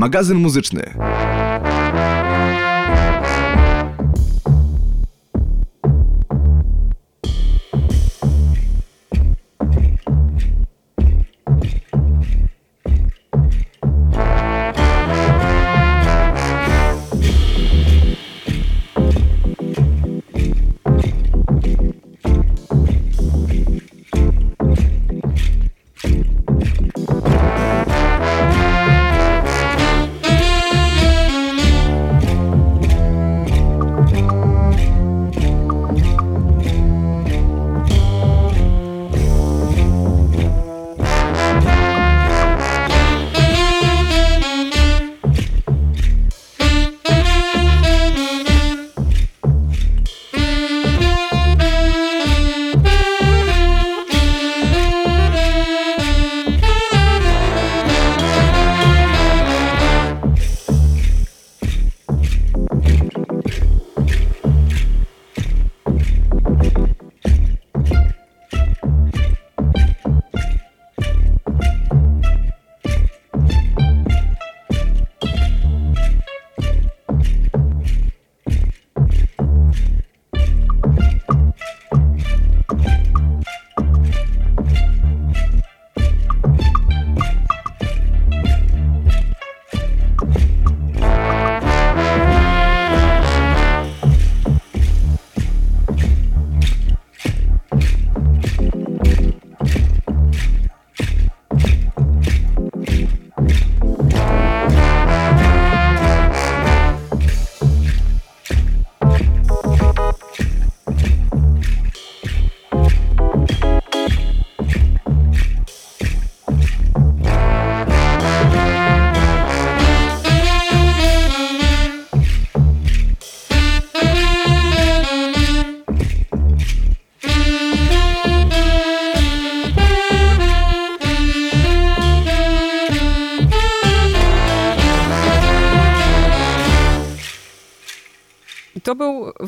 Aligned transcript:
magazyn 0.00 0.38
muzyczny. 0.38 0.82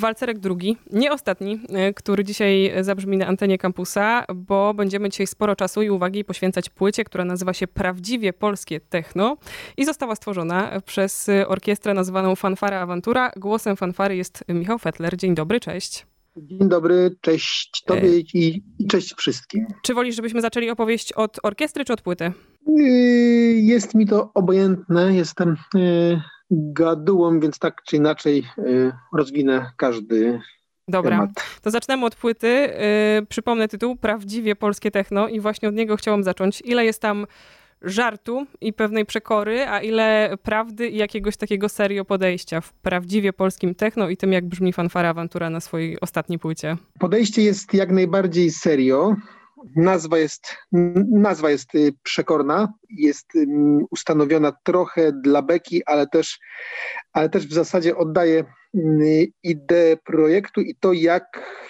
Walcerek 0.03 0.39
drugi, 0.39 0.77
nie 0.93 1.13
ostatni, 1.13 1.61
e, 1.69 1.95
który 1.95 2.25
dzisiaj 2.25 2.73
zabrzmi 2.81 3.17
na 3.17 3.27
antenie 3.27 3.59
kampusa, 3.59 4.25
bo 4.35 4.75
będziemy 4.75 5.09
dzisiaj 5.09 5.27
sporo 5.27 5.57
czasu 5.57 5.83
i 5.83 5.91
uwagi 5.91 6.25
poświęcać 6.25 6.71
płycie, 6.71 7.05
która 7.05 7.25
nazywa 7.25 7.53
się 7.53 7.67
Prawdziwie 7.67 8.33
Polskie 8.33 8.81
Techno 8.81 9.37
i 9.77 9.85
została 9.85 10.17
stworzona 10.17 10.81
przez 10.87 11.29
orkiestrę 11.47 11.95
nazywaną 11.95 12.37
Fanfara 12.37 12.81
Awantura. 12.81 13.33
Głosem 13.37 13.77
fanfary 13.77 14.17
jest 14.17 14.45
Michał 14.49 14.79
Fetler. 14.79 15.17
Dzień 15.17 15.35
dobry, 15.35 15.61
cześć. 15.61 16.07
Dzień 16.37 16.69
dobry, 16.69 17.17
cześć 17.21 17.83
tobie 17.87 18.09
e... 18.09 18.19
i, 18.35 18.63
cześć 18.89 19.15
wszystkim. 19.15 19.67
Czy 19.83 19.95
wolisz, 19.95 20.17
żebyśmy 20.17 20.41
zaczęli 20.41 20.71
opowieść 20.71 21.13
od 21.13 21.39
orkiestry 21.43 21.85
czy 21.85 21.93
od 21.93 22.03
płyty? 22.03 22.33
Yy, 22.67 22.85
jest 23.55 23.95
mi 23.95 24.07
to 24.07 24.31
obojętne. 24.35 25.15
Jestem 25.15 25.57
yy, 25.75 26.21
gadułą, 26.53 27.41
więc 27.41 27.59
tak 27.59 27.83
czy 27.83 27.97
inaczej 27.97 28.45
y, 28.59 28.93
rozwinę 29.13 29.71
każdy 29.77 30.41
Dobra, 30.89 31.11
temat. 31.11 31.31
to 31.63 31.71
zaczynamy 31.71 32.07
od 32.07 32.17
płyty. 32.17 32.47
Yy, 33.19 33.27
przypomnę 33.27 33.69
tytuł 33.69 33.97
Prawdziwie 33.97 34.57
Polskie 34.57 34.91
Techno 34.91 35.29
i 35.29 35.41
właśnie 35.41 35.69
od 35.69 35.75
niego 35.75 35.97
chciałam 35.97 36.23
zacząć. 36.23 36.63
Ile 36.65 36.85
jest 36.85 37.03
tam 37.03 37.27
żartu 37.83 38.47
i 38.61 38.73
pewnej 38.73 39.07
przekory, 39.07 39.67
a 39.69 39.81
ile 39.81 40.37
prawdy 40.43 40.89
i 40.89 40.97
jakiegoś 40.97 41.37
takiego 41.37 41.69
serio 41.69 42.05
podejścia 42.05 42.61
w 42.61 42.73
prawdziwie 42.73 43.33
polskim 43.33 43.75
techno 43.75 44.09
i 44.09 44.17
tym, 44.17 44.33
jak 44.33 44.47
brzmi 44.47 44.73
fanfara 44.73 45.09
awantura 45.09 45.51
na 45.51 45.61
swojej 45.61 46.01
ostatniej 46.01 46.39
płycie? 46.39 46.77
Podejście 46.99 47.43
jest 47.43 47.75
jak 47.75 47.91
najbardziej 47.91 48.51
serio. 48.51 49.17
Nazwa 49.77 50.19
jest, 50.19 50.57
nazwa 51.11 51.51
jest 51.51 51.75
y, 51.75 51.93
przekorna, 52.03 52.73
jest 52.91 53.27
ustanowiona 53.91 54.53
trochę 54.65 55.13
dla 55.13 55.43
beki, 55.43 55.85
ale 55.87 56.07
też, 56.07 56.39
ale 57.13 57.29
też 57.29 57.47
w 57.47 57.53
zasadzie 57.53 57.97
oddaje 57.97 58.45
ideę 59.43 59.97
projektu 59.97 60.61
i 60.61 60.75
to, 60.75 60.93
jak 60.93 61.25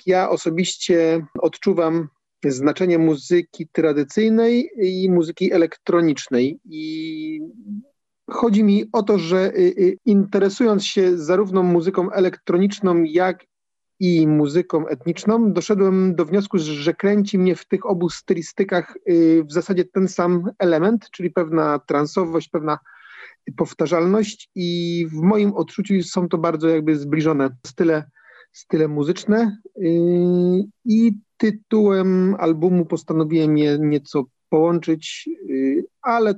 ja 0.06 0.30
osobiście 0.30 1.26
odczuwam 1.38 2.08
znaczenie 2.44 2.98
muzyki 2.98 3.68
tradycyjnej 3.72 4.70
i 4.82 5.10
muzyki 5.10 5.52
elektronicznej. 5.52 6.60
I 6.64 7.40
chodzi 8.30 8.64
mi 8.64 8.84
o 8.92 9.02
to, 9.02 9.18
że 9.18 9.52
y, 9.56 9.58
y, 9.58 9.96
interesując 10.04 10.86
się 10.86 11.18
zarówno 11.18 11.62
muzyką 11.62 12.10
elektroniczną, 12.10 13.02
jak 13.02 13.44
i 14.02 14.26
muzyką 14.26 14.86
etniczną, 14.86 15.52
doszedłem 15.52 16.14
do 16.14 16.24
wniosku, 16.24 16.58
że 16.58 16.94
kręci 16.94 17.38
mnie 17.38 17.56
w 17.56 17.64
tych 17.64 17.86
obu 17.86 18.10
stylistykach 18.10 18.96
y, 19.10 19.44
w 19.44 19.52
zasadzie 19.52 19.84
ten 19.84 20.08
sam 20.08 20.50
element, 20.58 21.10
czyli 21.10 21.30
pewna 21.30 21.78
transowość, 21.78 22.48
pewna 22.48 22.78
powtarzalność 23.56 24.50
i 24.54 25.06
w 25.10 25.14
moim 25.14 25.52
odczuciu 25.52 26.02
są 26.02 26.28
to 26.28 26.38
bardzo 26.38 26.68
jakby 26.68 26.96
zbliżone 26.96 27.56
style, 27.66 28.10
style 28.52 28.88
muzyczne 28.88 29.58
y, 29.66 29.82
i 30.84 31.12
tytułem 31.36 32.36
albumu 32.38 32.86
postanowiłem 32.86 33.58
je 33.58 33.78
nieco 33.80 34.24
połączyć, 34.48 35.28
y, 35.50 35.84
ale 36.00 36.34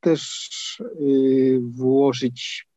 też 0.00 0.82
włożyć 1.60 2.68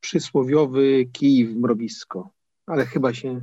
przysłowiowy 0.00 1.06
kij 1.12 1.46
w 1.46 1.56
mrowisko, 1.56 2.30
ale 2.66 2.86
chyba 2.86 3.14
się 3.14 3.40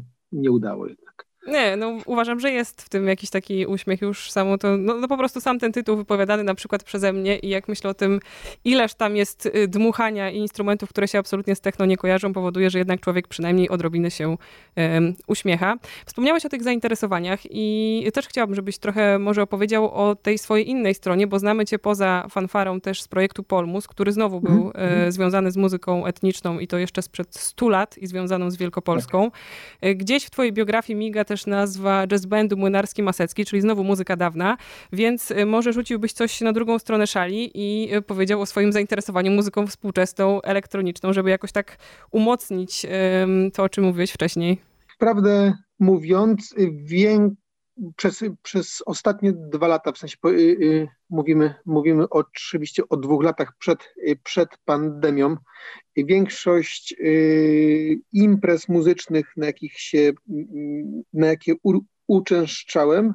udało 0.51 0.88
jednak. 0.88 1.06
Nie, 1.47 1.75
no 1.75 1.93
uważam, 2.05 2.39
że 2.39 2.51
jest 2.51 2.81
w 2.81 2.89
tym 2.89 3.07
jakiś 3.07 3.29
taki 3.29 3.65
uśmiech 3.65 4.01
już 4.01 4.31
samo 4.31 4.57
to, 4.57 4.77
no, 4.77 4.93
no, 4.93 5.07
po 5.07 5.17
prostu 5.17 5.41
sam 5.41 5.59
ten 5.59 5.71
tytuł 5.71 5.97
wypowiadany 5.97 6.43
na 6.43 6.55
przykład 6.55 6.83
przeze 6.83 7.13
mnie 7.13 7.37
i 7.37 7.49
jak 7.49 7.67
myślę 7.67 7.89
o 7.89 7.93
tym, 7.93 8.19
ileż 8.65 8.93
tam 8.93 9.15
jest 9.15 9.45
y, 9.45 9.67
dmuchania 9.67 10.31
i 10.31 10.37
instrumentów, 10.37 10.89
które 10.89 11.07
się 11.07 11.19
absolutnie 11.19 11.55
z 11.55 11.61
techno 11.61 11.85
nie 11.85 11.97
kojarzą, 11.97 12.33
powoduje, 12.33 12.69
że 12.69 12.77
jednak 12.77 12.99
człowiek 12.99 13.27
przynajmniej 13.27 13.69
odrobinę 13.69 14.11
się 14.11 14.38
um, 14.75 15.15
uśmiecha. 15.27 15.75
Wspomniałeś 16.05 16.45
o 16.45 16.49
tych 16.49 16.63
zainteresowaniach 16.63 17.39
i 17.50 18.07
też 18.13 18.27
chciałabym, 18.27 18.55
żebyś 18.55 18.77
trochę 18.77 19.19
może 19.19 19.41
opowiedział 19.41 19.91
o 19.91 20.15
tej 20.15 20.38
swojej 20.38 20.69
innej 20.69 20.95
stronie, 20.95 21.27
bo 21.27 21.39
znamy 21.39 21.65
cię 21.65 21.79
poza 21.79 22.27
fanfarą 22.29 22.81
też 22.81 23.01
z 23.01 23.07
projektu 23.07 23.43
Polmus, 23.43 23.88
który 23.88 24.11
znowu 24.11 24.41
był 24.41 24.71
mm. 24.75 25.11
związany 25.11 25.51
z 25.51 25.57
muzyką 25.57 26.05
etniczną 26.05 26.59
i 26.59 26.67
to 26.67 26.77
jeszcze 26.77 27.01
sprzed 27.01 27.35
100 27.35 27.69
lat 27.69 27.97
i 27.97 28.07
związaną 28.07 28.51
z 28.51 28.57
Wielkopolską. 28.57 29.31
Tak. 29.31 29.39
E, 29.81 29.95
gdzieś 29.95 30.25
w 30.25 30.29
twojej 30.29 30.53
biografii 30.53 31.00
miga 31.00 31.25
też 31.25 31.37
też 31.38 31.45
nazwa 31.45 32.07
jazz 32.07 32.25
bandu 32.25 32.57
Młynarski 32.57 33.04
Masecki, 33.04 33.45
czyli 33.45 33.62
znowu 33.62 33.84
muzyka 33.84 34.16
dawna, 34.16 34.57
więc 34.94 35.31
y, 35.31 35.45
może 35.45 35.74
rzuciłbyś 35.74 36.13
coś 36.13 36.42
na 36.42 36.54
drugą 36.54 36.80
stronę 36.80 37.07
szali 37.07 37.51
i 37.54 37.95
y, 37.95 38.01
powiedział 38.01 38.42
o 38.42 38.45
swoim 38.45 38.72
zainteresowaniu 38.72 39.31
muzyką 39.31 39.68
współczesną, 39.68 40.42
elektroniczną, 40.42 41.13
żeby 41.13 41.30
jakoś 41.30 41.51
tak 41.51 41.78
umocnić 42.12 42.86
to, 43.54 43.63
o 43.63 43.69
czym 43.69 43.84
mówiłeś 43.84 44.12
wcześniej. 44.12 44.57
Prawdę 45.00 45.54
mówiąc, 45.80 46.56
przez, 47.95 48.24
przez 48.41 48.83
ostatnie 48.85 49.33
dwa 49.33 49.68
lata, 49.68 49.91
w 49.91 49.97
sensie 49.97 50.18
y, 50.25 50.29
y, 50.29 50.88
mówimy, 51.09 51.56
mówimy 51.65 52.09
oczywiście 52.09 52.89
o 52.89 52.97
dwóch 52.97 53.24
latach 53.24 53.57
przed, 53.59 53.79
y, 54.07 54.19
przed 54.24 54.50
pandemią, 54.65 55.38
większość 55.97 56.95
imprez 58.13 58.69
muzycznych, 58.69 59.33
na 59.38 59.45
jakich 59.45 59.79
się, 59.79 60.12
na 61.13 61.27
jakie 61.27 61.53
u, 61.63 61.79
uczęszczałem, 62.07 63.13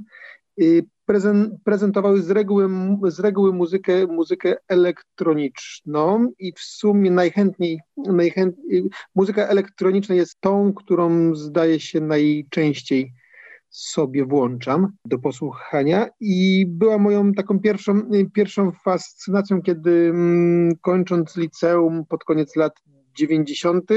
prezentowały 1.65 2.23
z 2.23 2.31
reguły, 2.31 2.69
z 3.07 3.21
reguły 3.21 3.53
muzykę, 3.53 4.07
muzykę 4.07 4.55
elektroniczną 4.69 6.33
i 6.39 6.53
w 6.53 6.61
sumie 6.61 7.11
najchętniej, 7.11 7.81
najchętniej 7.97 8.89
muzyka 9.15 9.47
elektroniczna 9.47 10.15
jest 10.15 10.41
tą, 10.41 10.75
którą 10.75 11.35
zdaje 11.35 11.81
się 11.81 12.01
najczęściej 12.01 13.13
sobie 13.73 14.25
włączam 14.25 14.93
do 15.05 15.19
posłuchania 15.19 16.09
i 16.21 16.67
była 16.69 16.99
moją 16.99 17.33
taką 17.33 17.61
pierwszą, 17.61 18.03
pierwszą 18.35 18.73
fascynacją, 18.73 19.63
kiedy 19.63 19.91
mm, 19.91 20.77
kończąc 20.81 21.37
liceum 21.37 22.05
pod 22.09 22.25
koniec 22.25 22.57
lat 22.57 22.73
90. 23.19 23.91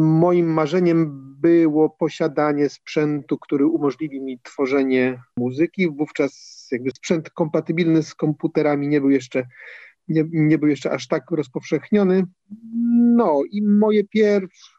moim 0.00 0.46
marzeniem 0.46 1.26
było 1.40 1.90
posiadanie 1.90 2.68
sprzętu, 2.68 3.38
który 3.38 3.66
umożliwi 3.66 4.20
mi 4.20 4.40
tworzenie 4.42 5.22
muzyki. 5.36 5.90
Wówczas 5.90 6.66
jakby 6.72 6.90
sprzęt 6.90 7.30
kompatybilny 7.30 8.02
z 8.02 8.14
komputerami 8.14 8.88
nie 8.88 9.00
był 9.00 9.10
jeszcze 9.10 9.46
nie, 10.08 10.24
nie 10.32 10.58
był 10.58 10.68
jeszcze 10.68 10.90
aż 10.90 11.08
tak 11.08 11.30
rozpowszechniony. 11.30 12.24
No 13.16 13.42
i 13.50 13.62
moje 13.62 14.04
pierwsze 14.04 14.75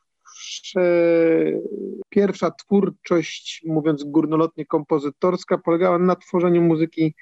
pierwsza 2.10 2.52
twórczość, 2.52 3.62
mówiąc 3.66 4.04
górnolotnie 4.04 4.66
kompozytorska, 4.66 5.58
polegała 5.58 6.00
na 6.00 6.16
tworzeniu 6.16 6.62
muzyki, 6.62 7.16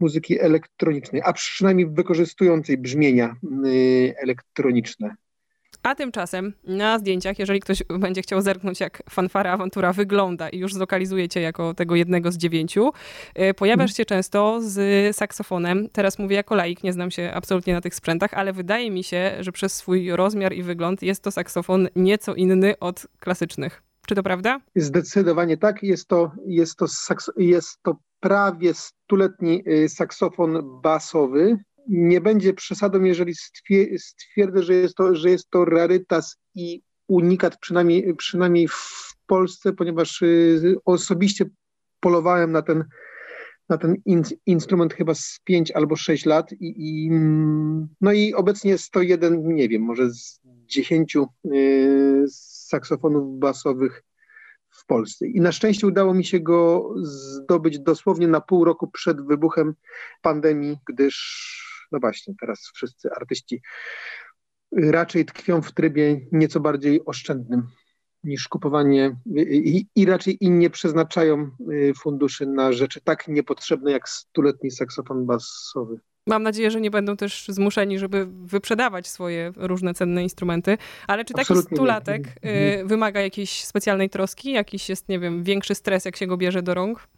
muzyki 0.00 0.40
elektronicznej, 0.40 1.22
a 1.24 1.32
przynajmniej 1.32 1.90
wykorzystującej 1.90 2.78
brzmienia 2.78 3.36
y, 3.66 4.14
elektroniczne. 4.16 5.16
A 5.82 5.94
tymczasem 5.94 6.52
na 6.64 6.98
zdjęciach, 6.98 7.38
jeżeli 7.38 7.60
ktoś 7.60 7.82
będzie 7.98 8.22
chciał 8.22 8.40
zerknąć, 8.40 8.80
jak 8.80 9.02
fanfara 9.10 9.52
awantura 9.52 9.92
wygląda 9.92 10.48
i 10.48 10.58
już 10.58 10.74
zlokalizuje 10.74 11.28
cię 11.28 11.40
jako 11.40 11.74
tego 11.74 11.96
jednego 11.96 12.32
z 12.32 12.36
dziewięciu, 12.36 12.92
y, 13.40 13.54
pojawiasz 13.54 13.96
się 13.96 14.04
często 14.04 14.60
z 14.62 15.16
saksofonem. 15.16 15.88
Teraz 15.92 16.18
mówię 16.18 16.36
jako 16.36 16.54
laik, 16.54 16.82
nie 16.82 16.92
znam 16.92 17.10
się 17.10 17.30
absolutnie 17.34 17.74
na 17.74 17.80
tych 17.80 17.94
sprzętach, 17.94 18.34
ale 18.34 18.52
wydaje 18.52 18.90
mi 18.90 19.04
się, 19.04 19.36
że 19.40 19.52
przez 19.52 19.74
swój 19.74 20.10
rozmiar 20.16 20.52
i 20.52 20.62
wygląd 20.62 21.02
jest 21.02 21.22
to 21.22 21.30
saksofon 21.30 21.88
nieco 21.96 22.34
inny 22.34 22.78
od 22.78 23.06
klasycznych. 23.20 23.82
Czy 24.06 24.14
to 24.14 24.22
prawda? 24.22 24.60
Zdecydowanie 24.76 25.56
tak. 25.56 25.82
Jest 25.82 26.08
to, 26.08 26.32
jest 26.46 26.76
to, 26.76 26.86
jest 27.36 27.82
to 27.82 27.96
prawie 28.20 28.74
stuletni 28.74 29.62
y, 29.68 29.88
saksofon 29.88 30.80
basowy 30.82 31.58
nie 31.90 32.20
będzie 32.20 32.54
przesadą, 32.54 33.02
jeżeli 33.02 33.34
stwierdzę, 33.98 34.62
że 34.62 34.74
jest 34.74 34.94
to, 34.94 35.14
że 35.14 35.30
jest 35.30 35.50
to 35.50 35.64
rarytas 35.64 36.36
i 36.54 36.82
unikat, 37.08 37.56
przynajmniej, 37.56 38.14
przynajmniej 38.16 38.68
w 38.68 39.14
Polsce, 39.26 39.72
ponieważ 39.72 40.22
y, 40.22 40.76
osobiście 40.84 41.44
polowałem 42.00 42.52
na 42.52 42.62
ten, 42.62 42.84
na 43.68 43.78
ten 43.78 43.96
in, 44.04 44.22
instrument 44.46 44.94
chyba 44.94 45.14
z 45.14 45.40
5 45.44 45.70
albo 45.70 45.96
6 45.96 46.26
lat 46.26 46.52
i, 46.52 46.74
i, 46.76 47.10
no 48.00 48.12
i 48.12 48.34
obecnie 48.34 48.70
jest 48.70 48.90
to 48.90 49.02
jeden, 49.02 49.54
nie 49.54 49.68
wiem, 49.68 49.82
może 49.82 50.10
z 50.10 50.40
10 50.44 51.16
y, 51.16 52.24
saksofonów 52.68 53.38
basowych 53.38 54.02
w 54.70 54.86
Polsce. 54.86 55.26
I 55.26 55.40
na 55.40 55.52
szczęście 55.52 55.86
udało 55.86 56.14
mi 56.14 56.24
się 56.24 56.40
go 56.40 56.94
zdobyć 57.02 57.78
dosłownie 57.78 58.28
na 58.28 58.40
pół 58.40 58.64
roku 58.64 58.90
przed 58.90 59.26
wybuchem 59.26 59.74
pandemii, 60.22 60.78
gdyż 60.86 61.69
no 61.92 61.98
właśnie, 61.98 62.34
teraz 62.40 62.70
wszyscy 62.74 63.08
artyści 63.16 63.62
raczej 64.72 65.24
tkwią 65.24 65.62
w 65.62 65.72
trybie 65.72 66.20
nieco 66.32 66.60
bardziej 66.60 67.04
oszczędnym 67.04 67.68
niż 68.24 68.48
kupowanie 68.48 69.16
i, 69.36 69.86
i, 69.94 70.06
raczej 70.06 70.44
inni 70.44 70.70
przeznaczają 70.70 71.50
y, 71.72 71.92
funduszy 71.94 72.46
na 72.46 72.72
rzeczy 72.72 73.00
tak 73.00 73.28
niepotrzebne 73.28 73.92
jak 73.92 74.08
stuletni 74.08 74.70
saksofon 74.70 75.26
basowy. 75.26 76.00
Mam 76.26 76.42
nadzieję, 76.42 76.70
że 76.70 76.80
nie 76.80 76.90
będą 76.90 77.16
też 77.16 77.44
zmuszeni, 77.48 77.98
żeby 77.98 78.26
wyprzedawać 78.44 79.08
swoje 79.08 79.52
różne 79.56 79.94
cenne 79.94 80.22
instrumenty, 80.22 80.78
ale 81.06 81.24
czy 81.24 81.34
taki 81.34 81.40
Absolutnie 81.40 81.76
stulatek. 81.76 82.22
Mhm. 82.42 82.88
wymaga 82.88 83.20
jakiejś 83.20 83.64
specjalnej 83.64 84.10
troski? 84.10 84.52
Jakiś 84.52 84.88
jest, 84.88 85.08
nie 85.08 85.18
wiem, 85.18 85.44
większy 85.44 85.74
stres, 85.74 86.04
jak 86.04 86.16
się 86.16 86.26
go 86.26 86.36
bierze 86.36 86.62
do 86.62 86.74
rąk? 86.74 87.08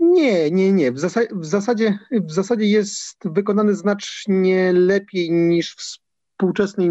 Nie, 0.00 0.50
nie, 0.50 0.72
nie. 0.72 0.92
W, 0.92 0.98
zasadzie, 0.98 1.28
w, 1.32 1.46
zasadzie, 1.46 1.98
w 2.10 2.32
zasadzie 2.32 2.64
jest 2.64 3.18
wykonany 3.24 3.74
znacznie 3.74 4.72
lepiej 4.72 5.30
niż 5.30 5.74
współczesne 5.74 6.84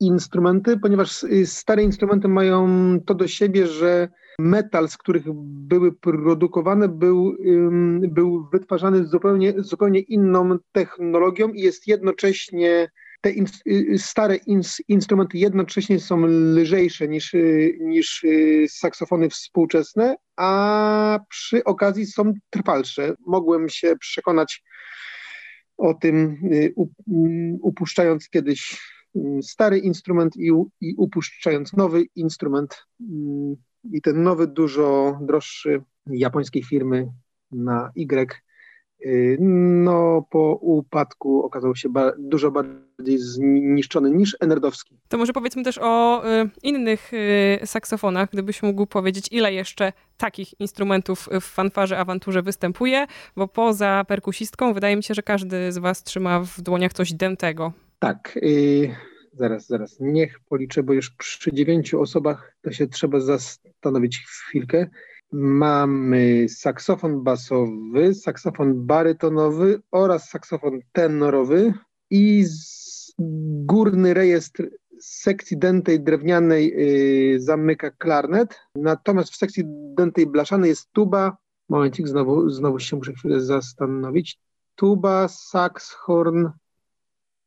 instrumenty, 0.00 0.78
ponieważ 0.78 1.24
stare 1.44 1.82
instrumenty 1.82 2.28
mają 2.28 2.66
to 3.06 3.14
do 3.14 3.28
siebie, 3.28 3.66
że 3.66 4.08
metal, 4.38 4.88
z 4.88 4.96
których 4.96 5.24
były 5.42 5.92
produkowane, 5.92 6.88
był, 6.88 7.36
był 8.08 8.48
wytwarzany 8.52 9.06
zupełnie, 9.06 9.54
zupełnie 9.56 10.00
inną 10.00 10.58
technologią 10.72 11.48
i 11.48 11.60
jest 11.60 11.86
jednocześnie 11.86 12.88
te 13.20 13.30
in, 13.30 13.46
y, 13.66 13.98
stare 13.98 14.36
in, 14.36 14.60
instrumenty 14.88 15.38
jednocześnie 15.38 16.00
są 16.00 16.26
lżejsze 16.26 17.08
niż, 17.08 17.34
y, 17.34 17.78
niż 17.80 18.24
y, 18.24 18.66
saksofony 18.68 19.30
współczesne, 19.30 20.16
a 20.36 21.20
przy 21.28 21.64
okazji 21.64 22.06
są 22.06 22.32
trwalsze. 22.50 23.14
Mogłem 23.26 23.68
się 23.68 23.96
przekonać 24.00 24.62
o 25.76 25.94
tym, 25.94 26.40
upuszczając 27.62 28.28
kiedyś 28.28 28.80
stary 29.42 29.78
instrument 29.78 30.36
i, 30.36 30.50
i 30.80 30.94
upuszczając 30.96 31.72
nowy 31.72 32.04
instrument. 32.16 32.86
I 33.92 34.02
ten 34.02 34.22
nowy, 34.22 34.46
dużo 34.46 35.18
droższy 35.22 35.82
japońskiej 36.06 36.62
firmy 36.62 37.08
na 37.52 37.90
Y 37.96 38.36
Y, 39.04 39.36
no, 39.40 40.26
po 40.30 40.58
upadku 40.60 41.44
okazał 41.44 41.76
się 41.76 41.88
ba 41.88 42.12
dużo 42.18 42.50
bardziej 42.50 43.18
zniszczony 43.18 44.10
niż 44.10 44.36
Enerdowski. 44.40 44.98
To 45.08 45.18
może 45.18 45.32
powiedzmy 45.32 45.64
też 45.64 45.78
o 45.82 46.22
y, 46.26 46.50
innych 46.62 47.12
y, 47.12 47.66
saksofonach, 47.66 48.30
gdybyś 48.32 48.62
mógł 48.62 48.86
powiedzieć, 48.86 49.28
ile 49.30 49.52
jeszcze 49.52 49.92
takich 50.16 50.60
instrumentów 50.60 51.28
w 51.40 51.44
fanfarze 51.44 51.98
awanturze 51.98 52.42
występuje, 52.42 53.06
bo 53.36 53.48
poza 53.48 54.04
perkusistką 54.08 54.74
wydaje 54.74 54.96
mi 54.96 55.02
się, 55.02 55.14
że 55.14 55.22
każdy 55.22 55.72
z 55.72 55.78
was 55.78 56.02
trzyma 56.02 56.40
w 56.40 56.60
dłoniach 56.60 56.92
coś 56.92 57.12
dętego. 57.12 57.72
Tak, 57.98 58.36
y, 58.36 58.94
zaraz, 59.32 59.66
zaraz, 59.66 59.96
niech 60.00 60.40
policzę, 60.40 60.82
bo 60.82 60.92
już 60.92 61.10
przy 61.10 61.52
dziewięciu 61.52 62.00
osobach 62.00 62.56
to 62.62 62.72
się 62.72 62.86
trzeba 62.86 63.20
zastanowić 63.20 64.18
chwilkę. 64.18 64.86
Mamy 65.32 66.46
saksofon 66.48 67.24
basowy, 67.24 68.14
saksofon 68.14 68.86
barytonowy 68.86 69.82
oraz 69.90 70.28
saksofon 70.28 70.80
tenorowy 70.92 71.72
i 72.10 72.44
górny 73.64 74.14
rejestr 74.14 74.70
sekcji 75.00 75.58
dętej 75.58 76.00
drewnianej 76.00 76.68
yy, 76.68 77.40
zamyka 77.40 77.90
klarnet, 77.90 78.60
natomiast 78.74 79.32
w 79.32 79.36
sekcji 79.36 79.64
dętej 79.96 80.26
blaszanej 80.26 80.68
jest 80.68 80.92
tuba, 80.92 81.36
momencik, 81.68 82.08
znowu, 82.08 82.50
znowu 82.50 82.78
się 82.78 82.96
muszę 82.96 83.12
chwilę 83.12 83.40
zastanowić, 83.40 84.38
tuba, 84.74 85.28
saks, 85.28 85.92
horn 85.92 86.48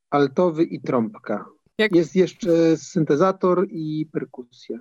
altowy 0.09 0.63
i 0.63 0.81
trąbka. 0.81 1.45
Jak... 1.77 1.95
Jest 1.95 2.15
jeszcze 2.15 2.77
syntezator 2.77 3.67
i 3.71 4.05
perkusja. 4.11 4.77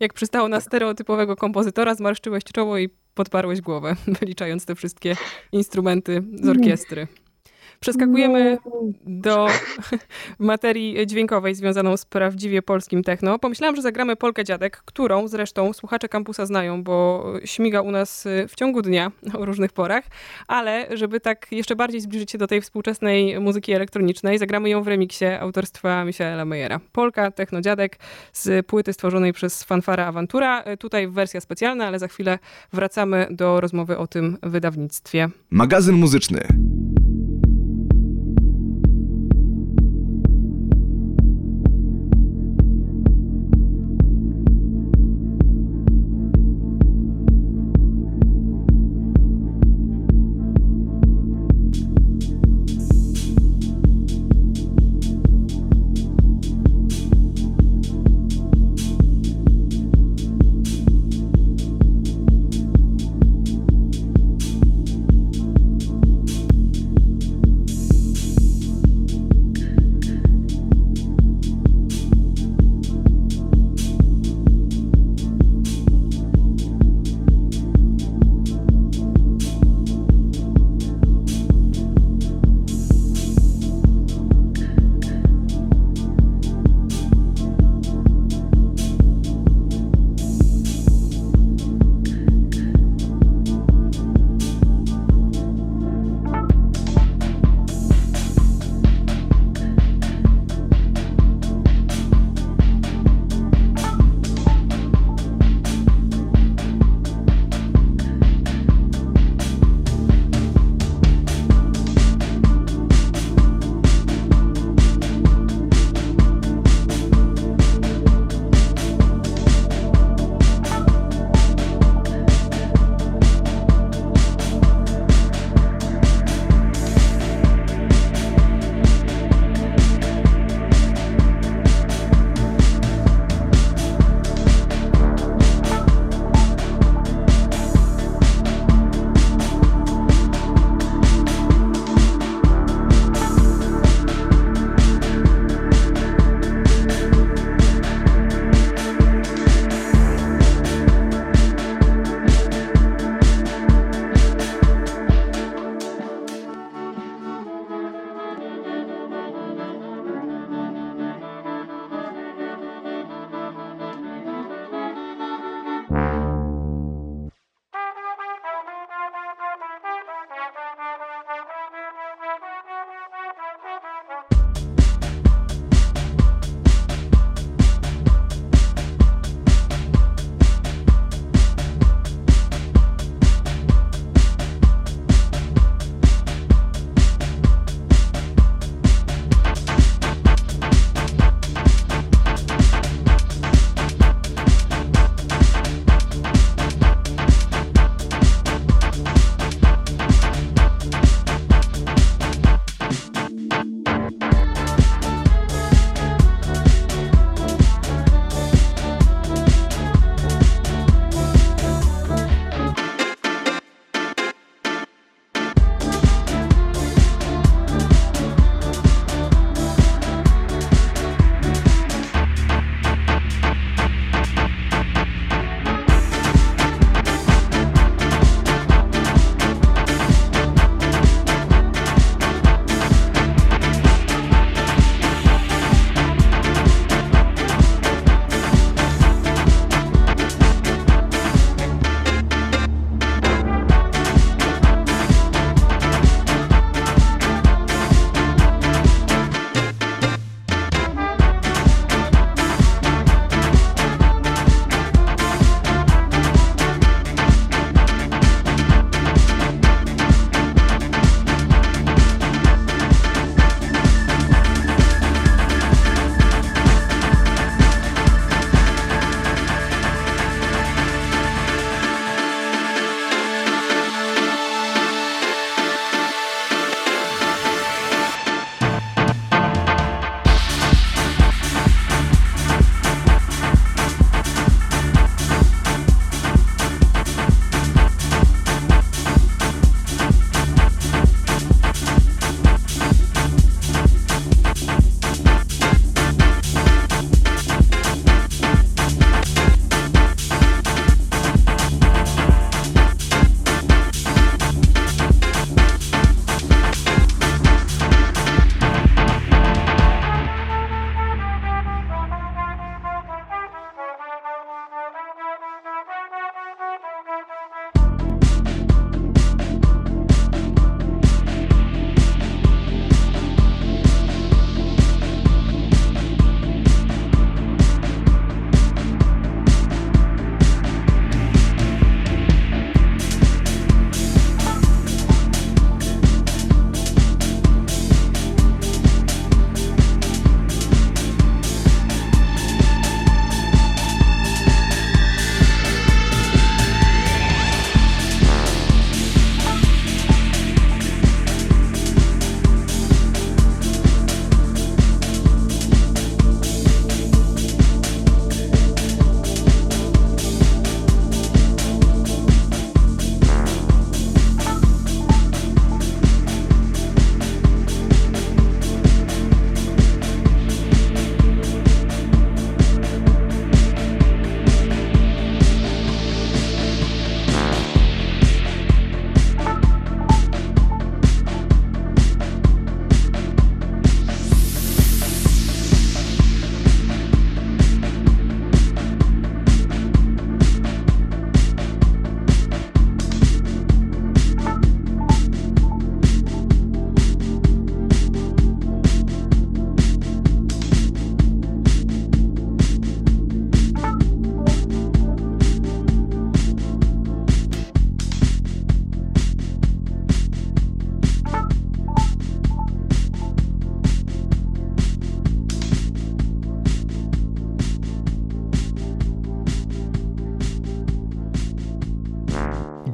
Jak 0.00 0.12
przystało 0.12 0.48
na 0.48 0.60
stereotypowego 0.60 1.36
kompozytora, 1.36 1.94
zmarszczyłeś 1.94 2.44
czoło 2.44 2.78
i 2.78 2.88
podparłeś 3.14 3.60
głowę, 3.60 3.96
wyliczając 4.20 4.66
te 4.66 4.74
wszystkie 4.74 5.16
instrumenty 5.52 6.22
z 6.34 6.48
orkiestry. 6.48 7.06
Przeskakujemy 7.80 8.58
no. 8.64 8.70
do 9.06 9.46
materii 10.38 11.06
dźwiękowej 11.06 11.54
związaną 11.54 11.96
z 11.96 12.04
prawdziwie 12.04 12.62
polskim 12.62 13.02
techno. 13.02 13.38
Pomyślałam, 13.38 13.76
że 13.76 13.82
zagramy 13.82 14.16
Polkę 14.16 14.44
Dziadek, 14.44 14.82
którą 14.84 15.28
zresztą 15.28 15.72
słuchacze 15.72 16.08
kampusa 16.08 16.46
znają, 16.46 16.82
bo 16.82 17.24
śmiga 17.44 17.80
u 17.80 17.90
nas 17.90 18.28
w 18.48 18.54
ciągu 18.54 18.82
dnia 18.82 19.12
o 19.38 19.44
różnych 19.44 19.72
porach, 19.72 20.04
ale 20.46 20.86
żeby 20.96 21.20
tak 21.20 21.46
jeszcze 21.50 21.76
bardziej 21.76 22.00
zbliżyć 22.00 22.30
się 22.30 22.38
do 22.38 22.46
tej 22.46 22.60
współczesnej 22.60 23.40
muzyki 23.40 23.72
elektronicznej, 23.72 24.38
zagramy 24.38 24.68
ją 24.68 24.82
w 24.82 24.88
remiksie 24.88 25.24
autorstwa 25.24 26.04
Michaela 26.04 26.44
Meyera. 26.44 26.80
Polka, 26.92 27.30
Techno 27.30 27.60
Dziadek 27.60 27.98
z 28.32 28.66
płyty 28.66 28.92
stworzonej 28.92 29.32
przez 29.32 29.64
Fanfara 29.64 30.06
Awantura. 30.06 30.64
Tutaj 30.78 31.08
wersja 31.08 31.40
specjalna, 31.40 31.86
ale 31.86 31.98
za 31.98 32.08
chwilę 32.08 32.38
wracamy 32.72 33.26
do 33.30 33.60
rozmowy 33.60 33.98
o 33.98 34.06
tym 34.06 34.38
wydawnictwie. 34.42 35.28
Magazyn 35.50 35.94
muzyczny. 35.94 36.46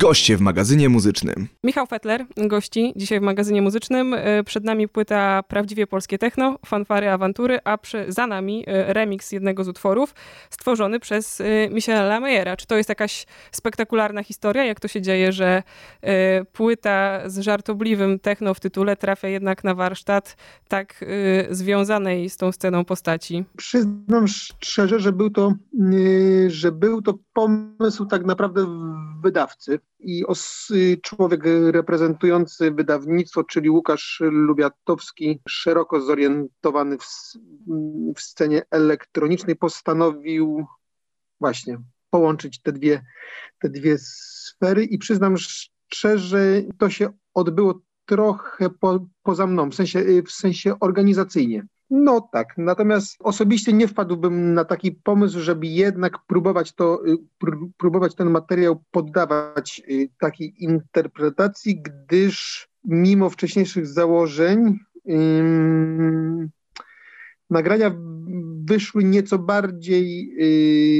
Goście 0.06 0.36
w 0.36 0.40
magazynie 0.40 0.88
muzycznym. 0.88 1.48
Michał 1.64 1.86
Fetler, 1.86 2.26
gości 2.36 2.92
dzisiaj 2.96 3.20
w 3.20 3.22
magazynie 3.22 3.62
muzycznym. 3.62 4.14
E, 4.14 4.44
przed 4.44 4.64
nami 4.64 4.88
płyta 4.88 5.42
Prawdziwie 5.42 5.86
Polskie 5.86 6.18
Techno, 6.18 6.58
fanfary, 6.66 7.08
awantury, 7.08 7.58
a 7.64 7.78
przy, 7.78 8.04
za 8.08 8.26
nami 8.26 8.64
e, 8.66 8.92
remix 8.92 9.32
jednego 9.32 9.64
z 9.64 9.68
utworów 9.68 10.14
stworzony 10.50 11.00
przez 11.00 11.40
e, 11.40 11.44
Michela 11.70 12.20
Meyera. 12.20 12.56
Czy 12.56 12.66
to 12.66 12.76
jest 12.76 12.88
jakaś 12.88 13.26
spektakularna 13.52 14.22
historia? 14.22 14.64
Jak 14.64 14.80
to 14.80 14.88
się 14.88 15.02
dzieje, 15.02 15.32
że 15.32 15.62
płyta 16.52 17.20
z 17.26 17.38
żartobliwym 17.38 18.18
techno 18.18 18.54
w 18.54 18.60
tytule 18.60 18.96
trafia 18.96 19.28
jednak 19.28 19.64
na 19.64 19.74
warsztat 19.74 20.36
tak 20.68 21.04
związanej 21.50 22.30
z 22.30 22.36
tą 22.36 22.52
sceną 22.52 22.84
postaci? 22.84 23.44
Przyznam 23.56 24.28
szczerze, 24.28 25.00
że 25.00 25.12
był 25.12 25.30
to, 25.30 25.54
że 26.48 26.72
był 26.72 27.02
to 27.02 27.14
pomysł 27.32 28.06
tak 28.06 28.24
naprawdę 28.24 28.66
wydawcy 29.22 29.80
i 29.98 30.26
os, 30.26 30.68
człowiek 31.02 31.40
reprezentujący 31.70 32.70
wydawnictwo, 32.70 33.44
czyli 33.44 33.70
Łukasz 33.70 34.22
Lubiatowski, 34.30 35.40
szeroko 35.48 36.00
zorientowany 36.00 36.98
w, 36.98 37.04
w 38.16 38.20
scenie 38.20 38.62
elektronicznej, 38.70 39.56
postanowił 39.56 40.66
właśnie 41.40 41.78
połączyć 42.10 42.62
te 42.62 42.72
dwie, 42.72 43.04
te 43.58 43.68
dwie 43.68 43.98
sfery 43.98 44.84
i 44.84 44.98
przyznam 44.98 45.36
szczerze, 45.36 46.62
to 46.78 46.90
się 46.90 47.12
odbyło 47.34 47.80
trochę 48.04 48.70
po, 48.70 49.06
poza 49.22 49.46
mną, 49.46 49.70
w 49.70 49.74
sensie, 49.74 50.22
w 50.22 50.30
sensie 50.30 50.80
organizacyjnie. 50.80 51.66
No 51.90 52.28
tak, 52.32 52.54
natomiast 52.58 53.16
osobiście 53.20 53.72
nie 53.72 53.88
wpadłbym 53.88 54.54
na 54.54 54.64
taki 54.64 54.92
pomysł, 54.92 55.40
żeby 55.40 55.66
jednak 55.66 56.18
próbować 56.26 56.72
to, 56.72 57.06
y, 57.06 57.16
próbować 57.76 58.14
ten 58.14 58.30
materiał 58.30 58.84
poddawać 58.90 59.82
y, 59.90 60.08
takiej 60.18 60.64
interpretacji, 60.64 61.82
gdyż 61.82 62.68
mimo 62.84 63.30
wcześniejszych 63.30 63.86
założeń 63.86 64.78
nagrania 67.50 67.96
wyszły 68.64 69.04
nieco 69.04 69.38
bardziej 69.38 70.28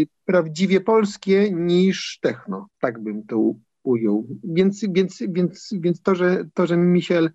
yy, 0.01 0.07
prawdziwie 0.25 0.81
polskie 0.81 1.51
niż 1.53 2.19
techno, 2.23 2.69
tak 2.81 3.03
bym 3.03 3.27
to 3.27 3.55
ujął. 3.83 4.27
Więc, 4.45 4.85
więc, 4.89 5.23
więc, 5.29 5.75
więc 5.81 6.03
to, 6.03 6.15
że, 6.15 6.45
to, 6.55 6.67
że 6.67 6.77
Michel 6.77 7.31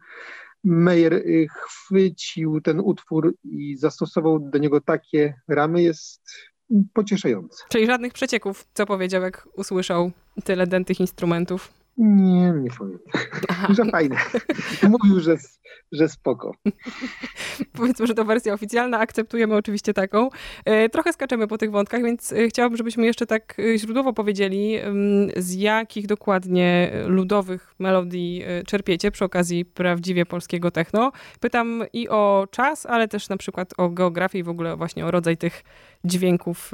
Meyer 0.63 1.13
y, 1.13 1.47
chwycił 1.49 2.61
ten 2.61 2.79
utwór 2.79 3.35
i 3.43 3.77
zastosował 3.77 4.39
do 4.39 4.57
niego 4.57 4.81
takie 4.81 5.33
ramy 5.47 5.81
jest 5.81 6.21
pocieszające. 6.93 7.63
Czyli 7.69 7.85
żadnych 7.85 8.13
przecieków, 8.13 8.67
co 8.73 8.85
powiedział, 8.85 9.21
jak 9.21 9.47
usłyszał 9.53 10.11
tyle 10.43 10.67
dętych 10.67 10.99
instrumentów? 10.99 11.80
Nie, 11.97 12.53
nie 12.61 12.69
powiem. 12.77 12.99
że 13.69 13.85
fajne. 13.85 14.15
Mówił, 14.89 15.19
że, 15.19 15.37
że 15.91 16.09
spoko. 16.09 16.51
Powiedzmy, 17.73 18.07
że 18.07 18.13
to 18.13 18.25
wersja 18.25 18.53
oficjalna, 18.53 18.99
akceptujemy 18.99 19.55
oczywiście 19.55 19.93
taką. 19.93 20.29
E, 20.65 20.89
trochę 20.89 21.13
skaczemy 21.13 21.47
po 21.47 21.57
tych 21.57 21.71
wątkach, 21.71 22.03
więc 22.03 22.33
e, 22.33 22.47
chciałabym, 22.47 22.77
żebyśmy 22.77 23.05
jeszcze 23.05 23.25
tak 23.25 23.59
e, 23.59 23.77
źródłowo 23.77 24.13
powiedzieli, 24.13 24.77
z 25.37 25.53
jakich 25.53 26.07
dokładnie 26.07 26.91
ludowych 27.07 27.75
melodii 27.79 28.43
czerpiecie 28.65 29.11
przy 29.11 29.25
okazji 29.25 29.65
prawdziwie 29.65 30.25
polskiego 30.25 30.71
techno. 30.71 31.11
Pytam 31.39 31.83
i 31.93 32.09
o 32.09 32.47
czas, 32.51 32.85
ale 32.85 33.07
też 33.07 33.29
na 33.29 33.37
przykład 33.37 33.73
o 33.77 33.89
geografię 33.89 34.39
i 34.39 34.43
w 34.43 34.49
ogóle 34.49 34.75
właśnie 34.75 35.05
o 35.05 35.11
rodzaj 35.11 35.37
tych 35.37 35.63
dźwięków 36.05 36.71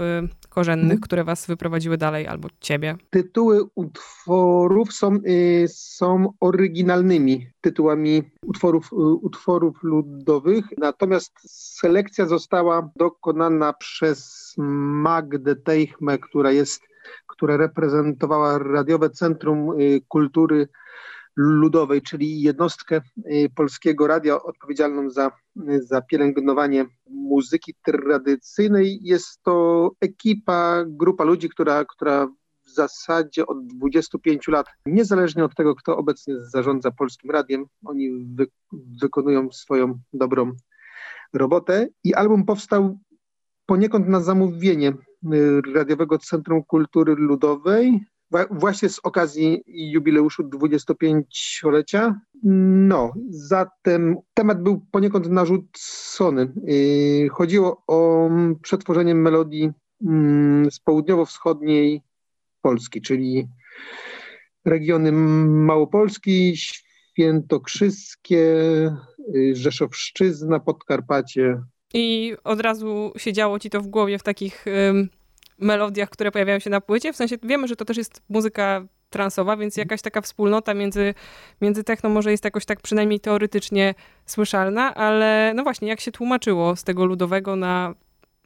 korzennych, 0.50 0.88
hmm. 0.88 1.02
które 1.02 1.24
was 1.24 1.48
wyprowadziły 1.48 1.98
dalej 1.98 2.28
albo 2.28 2.48
ciebie. 2.60 2.96
Tytuły 3.10 3.64
utworów 3.76 4.94
są, 4.94 5.07
y, 5.16 5.66
są 5.68 6.34
oryginalnymi 6.40 7.48
tytułami 7.62 8.24
utworów, 8.46 8.94
y, 8.94 8.96
utworów 8.96 9.84
ludowych, 9.84 10.66
natomiast 10.78 11.32
selekcja 11.80 12.26
została 12.26 12.90
dokonana 12.96 13.74
przez 13.74 14.54
Magdę 14.58 15.56
Teichmę, 15.56 16.18
która 16.18 16.52
jest, 16.52 16.82
która 17.28 17.58
reprezentowała 17.58 18.58
Radiowe 18.58 19.10
Centrum 19.10 19.82
y, 19.82 20.02
Kultury 20.08 20.68
Ludowej, 21.36 22.02
czyli 22.02 22.42
jednostkę 22.42 23.02
polskiego 23.56 24.08
radia 24.08 24.44
odpowiedzialną 24.44 25.10
za, 25.10 25.32
za 25.80 26.02
pielęgnowanie 26.02 26.86
muzyki 27.10 27.74
tradycyjnej. 27.86 29.00
Jest 29.02 29.44
to 29.44 29.92
ekipa, 30.02 30.84
grupa 30.88 31.24
ludzi, 31.24 31.50
która, 31.50 31.86
która 31.86 32.28
w 32.68 32.74
zasadzie 32.74 33.48
od 33.48 33.68
25 33.68 34.48
lat, 34.48 34.68
niezależnie 34.86 35.46
od 35.46 35.56
tego, 35.56 35.76
kto 35.76 35.98
obecnie 35.98 36.34
zarządza 36.42 36.92
Polskim 36.92 37.32
Radiem, 37.32 37.66
oni 37.86 38.26
wy, 38.36 38.48
wykonują 39.02 39.52
swoją 39.52 40.00
dobrą 40.14 40.52
robotę 41.34 41.88
i 42.04 42.14
album 42.14 42.46
powstał 42.46 43.00
poniekąd 43.66 44.08
na 44.08 44.20
zamówienie 44.20 44.90
y, 45.34 45.62
Radiowego 45.76 46.18
Centrum 46.18 46.64
Kultury 46.64 47.16
Ludowej, 47.16 48.00
właśnie 48.52 48.90
z 48.90 49.00
okazji 49.04 49.64
jubileuszu 49.68 50.44
25-lecia. 50.44 52.20
No, 52.44 53.14
zatem 53.30 54.16
temat 54.34 54.64
był 54.64 54.86
poniekąd 54.92 55.30
narzucony. 55.30 56.54
Y, 56.70 57.28
chodziło 57.32 57.84
o 57.88 58.30
przetworzenie 58.62 59.16
melodii 59.16 59.72
mm, 60.06 60.72
z 60.72 60.80
południowo-wschodniej 60.80 62.02
Polski, 62.68 63.02
czyli 63.02 63.48
regiony 64.66 65.12
Małopolski, 65.12 66.54
Świętokrzyskie, 66.58 68.46
y, 69.36 69.56
Rzeszowszczyzna, 69.56 70.60
Podkarpacie. 70.60 71.62
I 71.94 72.36
od 72.44 72.62
razu 72.62 73.14
się 73.18 73.34
działo 73.34 73.60
ci 73.60 73.70
to 73.70 73.82
w 73.82 73.88
głowie 73.88 74.20
w 74.20 74.24
takich 74.24 74.66
melodiach, 75.60 76.10
które 76.10 76.32
pojawiają 76.32 76.60
się 76.60 76.70
na 76.70 76.82
płycie? 76.82 77.14
W 77.14 77.16
sensie 77.16 77.36
wiemy, 77.44 77.68
że 77.68 77.76
to 77.76 77.86
też 77.86 77.98
jest 77.98 78.22
muzyka 78.30 78.86
transowa, 79.10 79.58
więc 79.58 79.78
jakaś 79.78 80.02
taka 80.02 80.22
wspólnota 80.22 80.74
między, 80.74 81.14
między 81.62 81.84
techno 81.84 82.10
może 82.10 82.32
jest 82.32 82.46
jakoś 82.46 82.66
tak 82.66 82.82
przynajmniej 82.82 83.20
teoretycznie 83.20 83.96
słyszalna, 84.26 84.96
ale 84.96 85.54
no 85.56 85.64
właśnie, 85.64 85.88
jak 85.88 86.00
się 86.00 86.12
tłumaczyło 86.12 86.76
z 86.76 86.84
tego 86.84 87.06
ludowego 87.06 87.56
na 87.56 87.96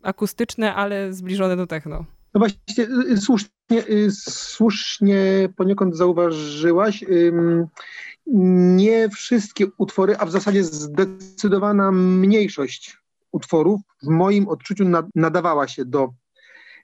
akustyczne, 0.03 0.75
ale 0.75 1.13
zbliżone 1.13 1.55
do 1.55 1.67
techno? 1.67 2.05
No 2.33 2.39
właśnie, 2.39 2.83
y, 2.83 3.11
y, 3.11 3.17
słusznie, 3.17 3.87
y, 3.89 4.11
słusznie 4.11 5.49
poniekąd 5.57 5.97
zauważyłaś. 5.97 7.05
Nie 8.25 9.09
wszystkie 9.09 9.65
utwory, 9.77 10.17
a 10.17 10.25
w 10.25 10.31
zasadzie 10.31 10.63
zdecydowana 10.63 11.91
mniejszość 11.91 12.97
utworów 13.31 13.81
w 14.03 14.07
moim 14.07 14.47
odczuciu 14.47 14.85
nadawała 15.15 15.67
się 15.67 15.85
do, 15.85 16.09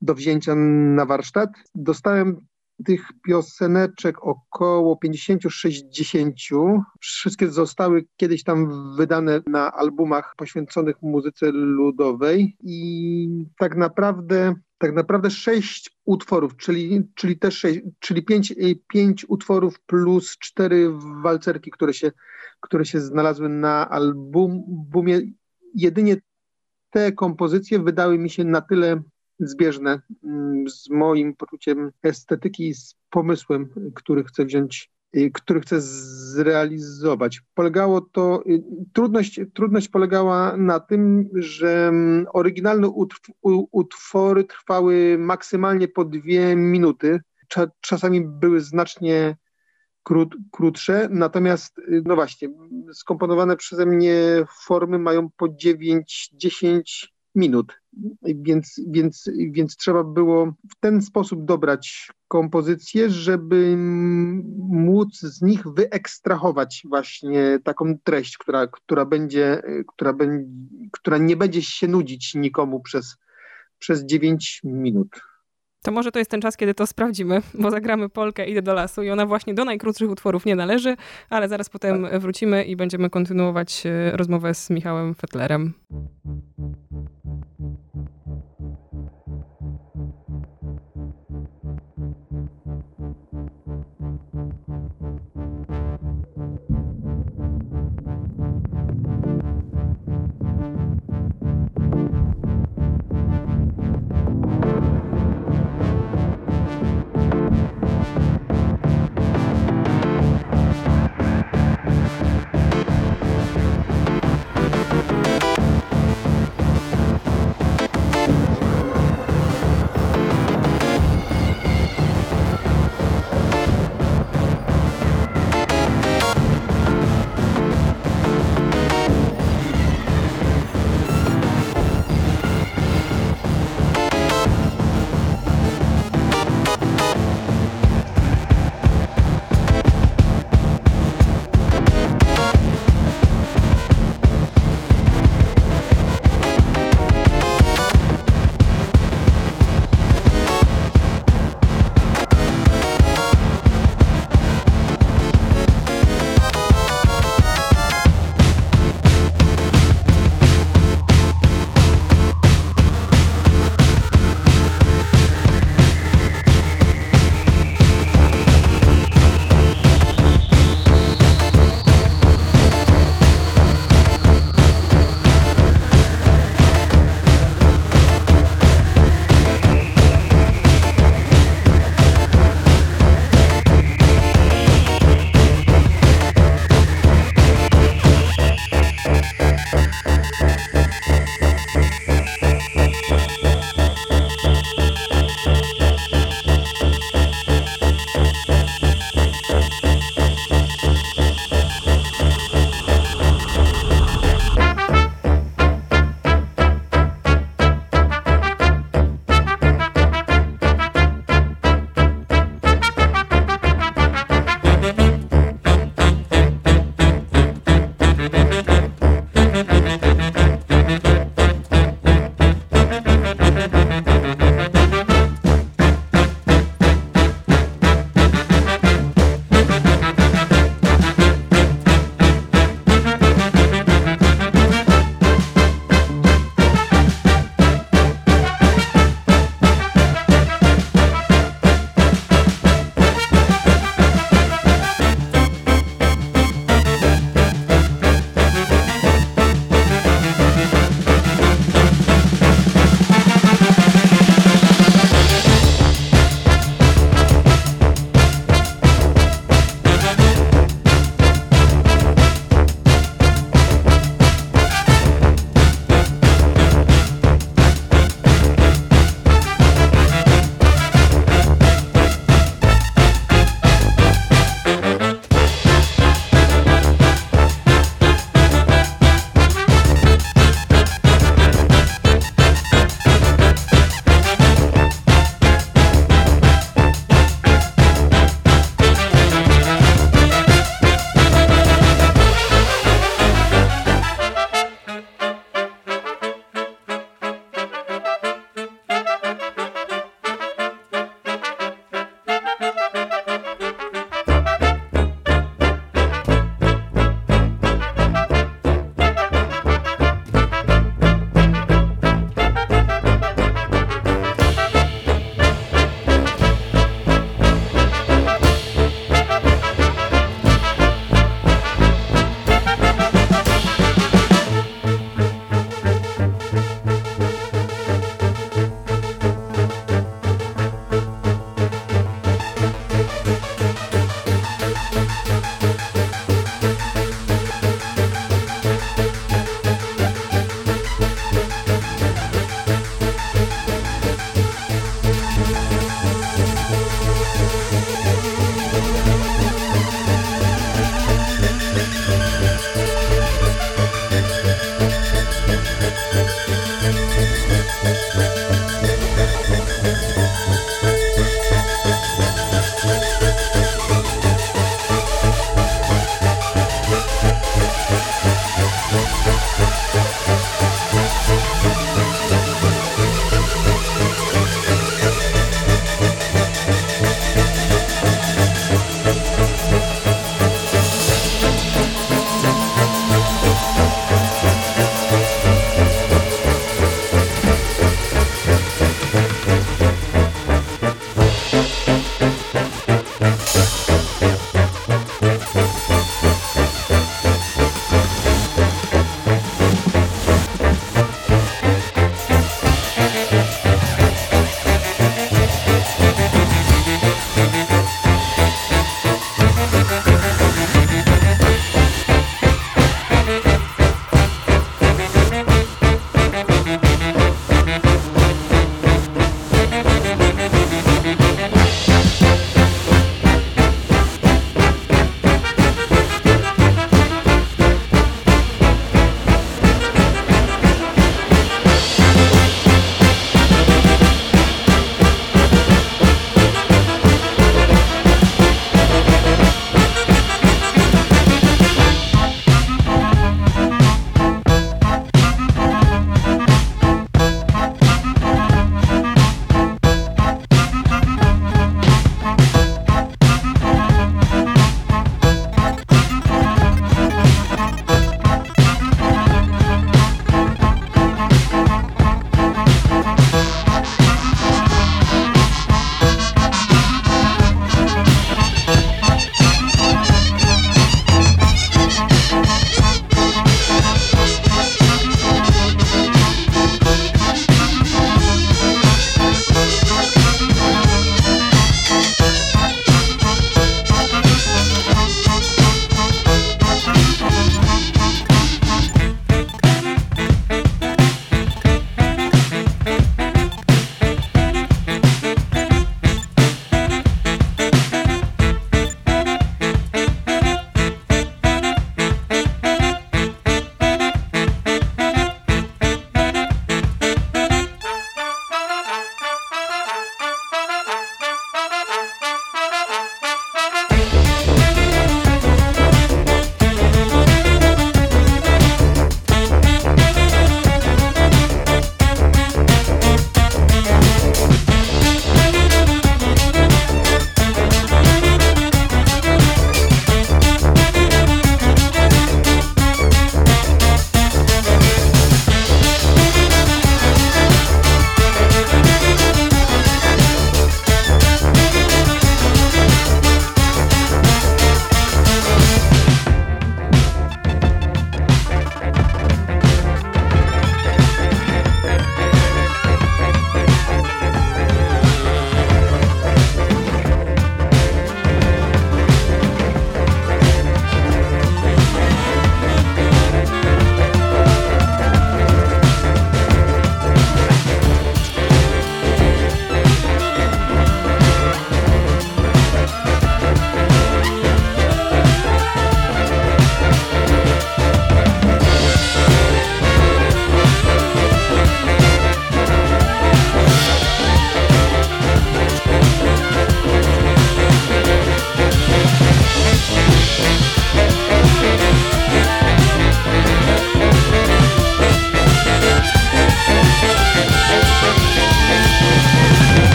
do 0.00 0.14
wzięcia 0.14 0.54
na 0.54 1.06
warsztat. 1.06 1.50
Dostałem 1.74 2.46
tych 2.84 3.08
pioseneczek 3.26 4.16
około 4.22 4.98
50-60. 5.04 6.80
Wszystkie 7.00 7.48
zostały 7.48 8.04
kiedyś 8.16 8.44
tam 8.44 8.70
wydane 8.96 9.40
na 9.46 9.72
albumach 9.72 10.34
poświęconych 10.36 11.02
muzyce 11.02 11.50
ludowej 11.52 12.56
i 12.62 13.46
tak 13.58 13.76
naprawdę 13.76 14.54
tak 14.80 14.94
naprawdę 14.94 15.30
sześć 15.30 15.96
utworów, 16.04 16.56
czyli, 16.56 17.08
czyli 17.14 17.38
też 17.38 17.58
sześć, 17.58 17.80
czyli 17.98 18.22
pięć, 18.22 18.54
pięć 18.88 19.26
utworów 19.28 19.80
plus 19.80 20.38
cztery 20.38 20.90
walcerki, 21.22 21.70
które 21.70 21.94
się, 21.94 22.12
które 22.60 22.84
się 22.84 23.00
znalazły 23.00 23.48
na 23.48 23.90
albumie. 23.90 25.20
Jedynie 25.74 26.16
te 26.90 27.12
kompozycje 27.12 27.78
wydały 27.78 28.18
mi 28.18 28.30
się 28.30 28.44
na 28.44 28.60
tyle 28.60 29.02
zbieżne 29.38 30.00
mm, 30.24 30.68
z 30.68 30.90
moim 30.90 31.36
poczuciem 31.36 31.90
estetyki 32.02 32.68
i 32.68 32.74
z 32.74 32.94
pomysłem, 33.10 33.92
który 33.94 34.24
chcę 34.24 34.44
wziąć, 34.44 34.90
który 35.34 35.60
chcę 35.60 35.80
zrealizować. 35.80 37.40
Polegało 37.54 38.00
to, 38.00 38.42
y, 38.46 38.62
trudność, 38.92 39.40
trudność 39.54 39.88
polegała 39.88 40.56
na 40.56 40.80
tym, 40.80 41.28
że 41.34 41.88
mm, 41.88 42.26
oryginalne 42.32 42.88
utwory 43.72 44.44
trwały 44.44 45.16
maksymalnie 45.18 45.88
po 45.88 46.04
dwie 46.04 46.56
minuty. 46.56 47.20
Czasami 47.80 48.20
były 48.20 48.60
znacznie 48.60 49.36
krót, 50.02 50.36
krótsze, 50.50 51.08
natomiast, 51.10 51.78
y, 51.78 52.02
no 52.06 52.14
właśnie, 52.14 52.48
skomponowane 52.92 53.56
przeze 53.56 53.86
mnie 53.86 54.44
formy 54.64 54.98
mają 54.98 55.30
po 55.36 55.46
9-10 55.46 56.82
minut, 57.40 57.80
więc, 58.22 58.80
więc, 58.88 59.30
więc 59.50 59.76
trzeba 59.76 60.04
było 60.04 60.54
w 60.70 60.80
ten 60.80 61.02
sposób 61.02 61.44
dobrać 61.44 62.10
kompozycje, 62.28 63.10
żeby 63.10 63.74
móc 64.68 65.20
z 65.20 65.42
nich 65.42 65.68
wyekstrahować 65.68 66.82
właśnie 66.88 67.58
taką 67.64 67.98
treść, 68.04 68.38
która, 68.38 68.66
która, 68.66 69.04
będzie, 69.04 69.62
która, 69.88 70.12
będzie, 70.12 70.46
która 70.92 71.18
nie 71.18 71.36
będzie 71.36 71.62
się 71.62 71.88
nudzić 71.88 72.34
nikomu 72.34 72.80
przez, 72.80 73.16
przez 73.78 74.04
9 74.04 74.60
minut. 74.64 75.20
To 75.82 75.90
może 75.92 76.12
to 76.12 76.18
jest 76.18 76.30
ten 76.30 76.40
czas, 76.40 76.56
kiedy 76.56 76.74
to 76.74 76.86
sprawdzimy, 76.86 77.42
bo 77.54 77.70
zagramy 77.70 78.08
Polkę, 78.08 78.46
idę 78.46 78.62
do 78.62 78.74
lasu 78.74 79.02
i 79.02 79.10
ona 79.10 79.26
właśnie 79.26 79.54
do 79.54 79.64
najkrótszych 79.64 80.10
utworów 80.10 80.46
nie 80.46 80.56
należy, 80.56 80.96
ale 81.30 81.48
zaraz 81.48 81.68
potem 81.68 82.02
tak. 82.02 82.20
wrócimy 82.20 82.64
i 82.64 82.76
będziemy 82.76 83.10
kontynuować 83.10 83.82
e, 83.86 84.16
rozmowę 84.16 84.54
z 84.54 84.70
Michałem 84.70 85.14
Fetlerem. 85.14 85.72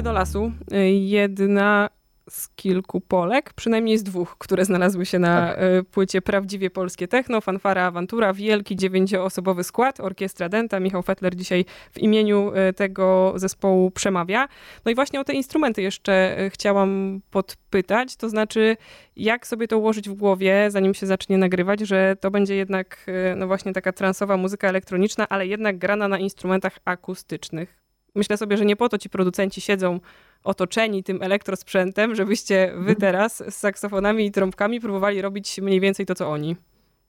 Idzie 0.00 0.04
do 0.04 0.12
lasu. 0.12 0.52
Jedna 0.92 1.90
z 2.30 2.48
kilku 2.48 3.00
Polek, 3.00 3.52
przynajmniej 3.52 3.98
z 3.98 4.02
dwóch, 4.02 4.36
które 4.38 4.64
znalazły 4.64 5.06
się 5.06 5.18
na 5.18 5.46
tak. 5.46 5.58
E, 5.58 5.82
płycie 5.82 6.22
Prawdziwie 6.22 6.70
Polskie 6.70 7.08
Techno, 7.08 7.40
Fanfara 7.40 7.84
Awantura, 7.84 8.32
wielki 8.32 8.76
dziewięcioosobowy 8.76 9.64
skład, 9.64 10.00
Orkiestra 10.00 10.48
Denta. 10.48 10.80
Michał 10.80 11.02
Fettler 11.02 11.36
dzisiaj 11.36 11.64
w 11.92 11.98
imieniu 11.98 12.52
e, 12.54 12.72
tego 12.72 13.32
zespołu 13.36 13.90
przemawia. 13.90 14.48
No 14.84 14.90
i 14.90 14.94
właśnie 14.94 15.20
o 15.20 15.24
te 15.24 15.32
instrumenty 15.32 15.82
jeszcze 15.82 16.36
chciałam 16.52 17.20
podpytać, 17.30 18.16
to 18.16 18.28
znaczy 18.28 18.76
jak 19.16 19.46
sobie 19.46 19.68
to 19.68 19.78
ułożyć 19.78 20.08
w 20.08 20.14
głowie, 20.14 20.66
zanim 20.68 20.94
się 20.94 21.06
zacznie 21.06 21.38
nagrywać, 21.38 21.80
że 21.80 22.16
to 22.20 22.30
będzie 22.30 22.54
jednak 22.54 23.06
no 23.36 23.46
właśnie 23.46 23.72
taka 23.72 23.92
transowa 23.92 24.36
muzyka 24.36 24.68
elektroniczna, 24.68 25.28
ale 25.28 25.46
jednak 25.46 25.78
grana 25.78 26.08
na 26.08 26.18
instrumentach 26.18 26.78
akustycznych. 26.84 27.79
Myślę 28.14 28.36
sobie, 28.36 28.56
że 28.56 28.64
nie 28.64 28.76
po 28.76 28.88
to 28.88 28.98
ci 28.98 29.10
producenci 29.10 29.60
siedzą 29.60 30.00
otoczeni 30.44 31.04
tym 31.04 31.22
elektrosprzętem, 31.22 32.14
żebyście 32.14 32.66
wy 32.72 32.78
mhm. 32.78 32.96
teraz 32.96 33.36
z 33.36 33.54
saksofonami 33.54 34.26
i 34.26 34.30
trąbkami 34.30 34.80
próbowali 34.80 35.22
robić 35.22 35.60
mniej 35.60 35.80
więcej 35.80 36.06
to, 36.06 36.14
co 36.14 36.30
oni. 36.30 36.56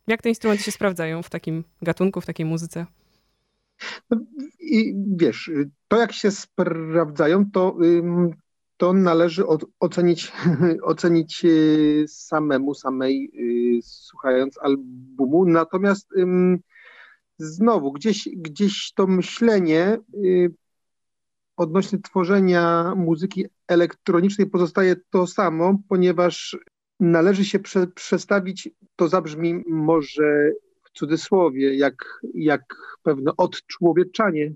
Jak 0.08 0.22
te 0.22 0.30
instrumenty 0.30 0.64
się 0.64 0.72
sprawdzają 0.72 1.24
w 1.24 1.30
takim 1.30 1.64
gatunku, 1.82 2.22
w 2.22 2.26
takiej 2.26 2.46
muzyce? 2.46 2.86
No, 4.10 4.18
I 4.60 4.94
wiesz, 5.16 5.52
to 5.88 5.98
jak 5.98 6.14
się 6.14 6.32
sprawdzają, 6.32 7.52
to, 7.52 7.78
to 8.78 8.94
należy 8.94 9.44
ocenić, 9.80 10.32
ocenić 10.84 11.42
y, 11.46 12.06
samemu, 12.08 12.74
samej, 12.74 13.32
y, 13.78 13.82
słuchając 13.84 14.58
albumu. 14.58 15.46
Natomiast 15.46 16.10
znowu, 17.38 17.92
gdzieś, 17.92 18.30
gdzieś 18.38 18.94
to 18.94 19.08
myślenie 19.08 19.98
y, 20.14 20.54
odnośnie 21.58 22.00
tworzenia 22.00 22.94
muzyki 22.96 23.46
elektronicznej 23.68 24.48
pozostaje 24.48 24.96
to 25.10 25.28
samo, 25.28 25.80
ponieważ 25.90 26.58
należy 27.00 27.46
się 27.46 27.60
prze, 27.60 27.88
przestawić, 27.88 28.70
to 28.96 29.08
zabrzmi 29.08 29.64
może 29.68 30.52
w 30.84 30.92
cudzysłowie, 30.92 31.76
jak, 31.76 32.22
jak 32.34 32.76
pewne 33.04 33.32
odczłowieczanie 33.38 34.54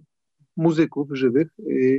muzyków 0.58 1.08
żywych. 1.12 1.48
Y, 1.60 1.98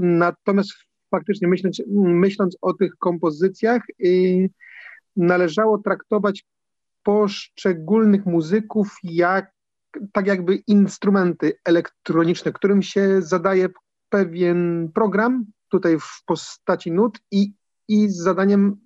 natomiast 0.00 0.70
faktycznie 1.10 1.48
myśląc, 1.48 1.82
myśląc 1.96 2.56
o 2.60 2.72
tych 2.72 2.96
kompozycjach, 2.98 3.82
y, 4.04 4.50
należało 5.16 5.78
traktować 5.78 6.44
poszczególnych 7.02 8.26
muzyków 8.26 8.96
jak 9.02 9.54
tak 10.12 10.26
jakby 10.26 10.54
instrumenty 10.56 11.52
elektroniczne, 11.64 12.52
którym 12.52 12.82
się 12.82 13.22
zadaje 13.22 13.68
pewien 14.14 14.90
program 14.94 15.44
tutaj 15.68 15.98
w 16.00 16.22
postaci 16.26 16.92
nut 16.92 17.18
i, 17.30 17.52
i 17.88 18.08
zadaniem 18.08 18.76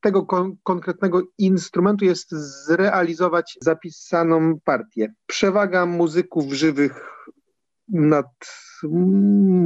tego 0.00 0.26
kon 0.26 0.56
konkretnego 0.62 1.22
instrumentu 1.38 2.04
jest 2.04 2.30
zrealizować 2.66 3.58
zapisaną 3.60 4.60
partię. 4.64 5.14
Przewaga 5.26 5.86
muzyków 5.86 6.52
żywych 6.52 7.10
nad 7.88 8.26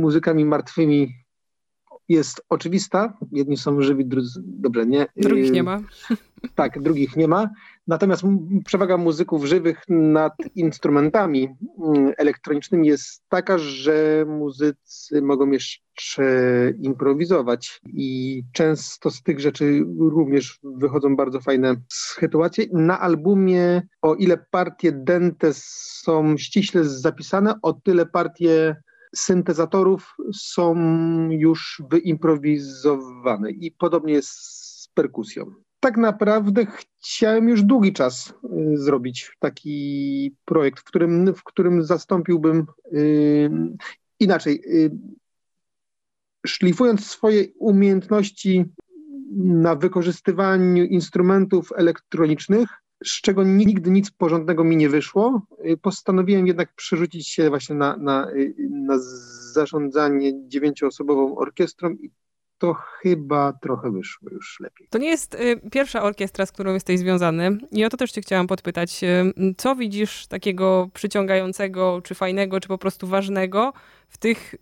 muzykami 0.02 0.44
martwymi 0.44 1.14
jest 2.08 2.42
oczywista. 2.48 3.18
Jedni 3.32 3.56
są 3.56 3.82
żywi, 3.82 4.06
drudzy 4.06 4.40
dobrze 4.44 4.86
nie. 4.86 5.06
Drugich 5.16 5.52
nie 5.52 5.62
ma. 5.62 5.80
Tak, 6.54 6.82
drugich 6.82 7.16
nie 7.16 7.28
ma. 7.28 7.50
Natomiast 7.86 8.22
przewaga 8.64 8.96
muzyków 8.96 9.44
żywych 9.44 9.82
nad 9.88 10.32
instrumentami 10.54 11.48
mm, 11.84 12.12
elektronicznymi 12.16 12.88
jest 12.88 13.22
taka, 13.28 13.58
że 13.58 14.24
muzycy 14.28 15.22
mogą 15.22 15.50
jeszcze 15.50 16.24
improwizować 16.80 17.80
i 17.86 18.42
często 18.52 19.10
z 19.10 19.22
tych 19.22 19.40
rzeczy 19.40 19.84
również 19.98 20.58
wychodzą 20.62 21.16
bardzo 21.16 21.40
fajne 21.40 21.76
sytuacje. 21.92 22.64
Na 22.72 23.00
albumie, 23.00 23.82
o 24.02 24.14
ile 24.14 24.46
partie 24.50 24.92
dente 24.92 25.50
są 25.54 26.36
ściśle 26.36 26.84
zapisane, 26.84 27.54
o 27.62 27.72
tyle 27.72 28.06
partie 28.06 28.76
syntezatorów 29.16 30.16
są 30.34 30.74
już 31.30 31.82
wyimprowizowane 31.90 33.50
i 33.50 33.72
podobnie 33.72 34.12
jest 34.12 34.28
z 34.28 34.88
perkusją 34.94 35.54
tak 35.80 35.96
naprawdę 35.96 36.66
chciałem 36.98 37.48
już 37.48 37.62
długi 37.62 37.92
czas 37.92 38.34
y, 38.44 38.76
zrobić 38.76 39.36
taki 39.38 40.36
projekt, 40.44 40.80
w 40.80 40.84
którym, 40.84 41.34
w 41.34 41.44
którym 41.44 41.82
zastąpiłbym 41.82 42.66
y, 42.92 43.50
inaczej. 44.20 44.62
Y, 44.66 44.90
szlifując 46.46 47.06
swoje 47.06 47.44
umiejętności 47.58 48.64
na 49.36 49.74
wykorzystywaniu 49.74 50.84
instrumentów 50.84 51.72
elektronicznych, 51.76 52.68
z 53.04 53.20
czego 53.20 53.44
nigdy 53.44 53.90
nic 53.90 54.10
porządnego 54.10 54.64
mi 54.64 54.76
nie 54.76 54.88
wyszło, 54.88 55.42
postanowiłem 55.82 56.46
jednak 56.46 56.74
przerzucić 56.74 57.28
się 57.28 57.48
właśnie 57.48 57.76
na, 57.76 57.96
na, 57.96 58.28
na 58.70 58.98
zarządzanie 59.52 60.48
dziewięcioosobową 60.48 61.36
orkiestrą 61.36 61.90
i 61.90 62.10
to 62.58 62.74
chyba 62.74 63.52
trochę 63.52 63.90
wyszło 63.90 64.30
już 64.32 64.60
lepiej. 64.60 64.88
To 64.90 64.98
nie 64.98 65.08
jest 65.08 65.34
y, 65.34 65.70
pierwsza 65.70 66.02
orkiestra, 66.02 66.46
z 66.46 66.52
którą 66.52 66.74
jesteś 66.74 66.98
związany 66.98 67.58
i 67.70 67.84
o 67.84 67.88
to 67.88 67.96
też 67.96 68.10
cię 68.10 68.20
chciałam 68.20 68.46
podpytać. 68.46 69.04
Y, 69.04 69.54
co 69.56 69.76
widzisz 69.76 70.26
takiego 70.26 70.88
przyciągającego, 70.94 72.00
czy 72.04 72.14
fajnego, 72.14 72.60
czy 72.60 72.68
po 72.68 72.78
prostu 72.78 73.06
ważnego 73.06 73.72
w 74.08 74.18
tych 74.18 74.54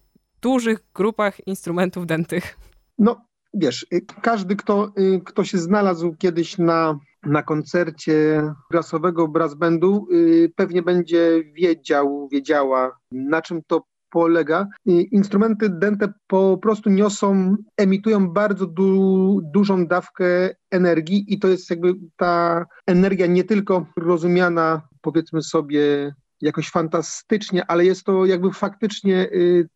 dużych 0.42 0.78
grupach 0.94 1.46
instrumentów 1.46 2.06
dętych? 2.06 2.56
No, 2.98 3.26
wiesz, 3.54 3.86
y, 3.92 4.00
każdy, 4.22 4.56
kto, 4.56 4.92
kto 5.24 5.44
się 5.44 5.58
znalazł 5.58 6.14
kiedyś 6.18 6.58
na, 6.58 6.98
na 7.22 7.42
koncercie 7.42 8.42
brasowego 8.70 9.28
brass 9.28 9.54
bandu, 9.54 10.08
pewnie 10.56 10.82
będzie 10.82 11.44
wiedział, 11.52 12.28
wiedziała, 12.32 12.98
na 13.10 13.42
czym 13.42 13.62
to 13.66 13.82
polega. 14.10 14.68
Instrumenty 14.86 15.68
dęte 15.70 16.12
po 16.26 16.58
prostu 16.62 16.90
niosą, 16.90 17.56
emitują 17.76 18.28
bardzo 18.28 18.66
du 18.66 19.40
dużą 19.54 19.86
dawkę 19.86 20.50
energii 20.70 21.24
i 21.28 21.38
to 21.38 21.48
jest 21.48 21.70
jakby 21.70 21.94
ta 22.16 22.64
energia 22.86 23.26
nie 23.26 23.44
tylko 23.44 23.86
rozumiana 23.96 24.82
powiedzmy 25.00 25.42
sobie 25.42 26.14
jakoś 26.40 26.70
fantastycznie, 26.70 27.70
ale 27.70 27.84
jest 27.84 28.04
to 28.04 28.26
jakby 28.26 28.52
faktycznie 28.52 29.28
y, 29.32 29.68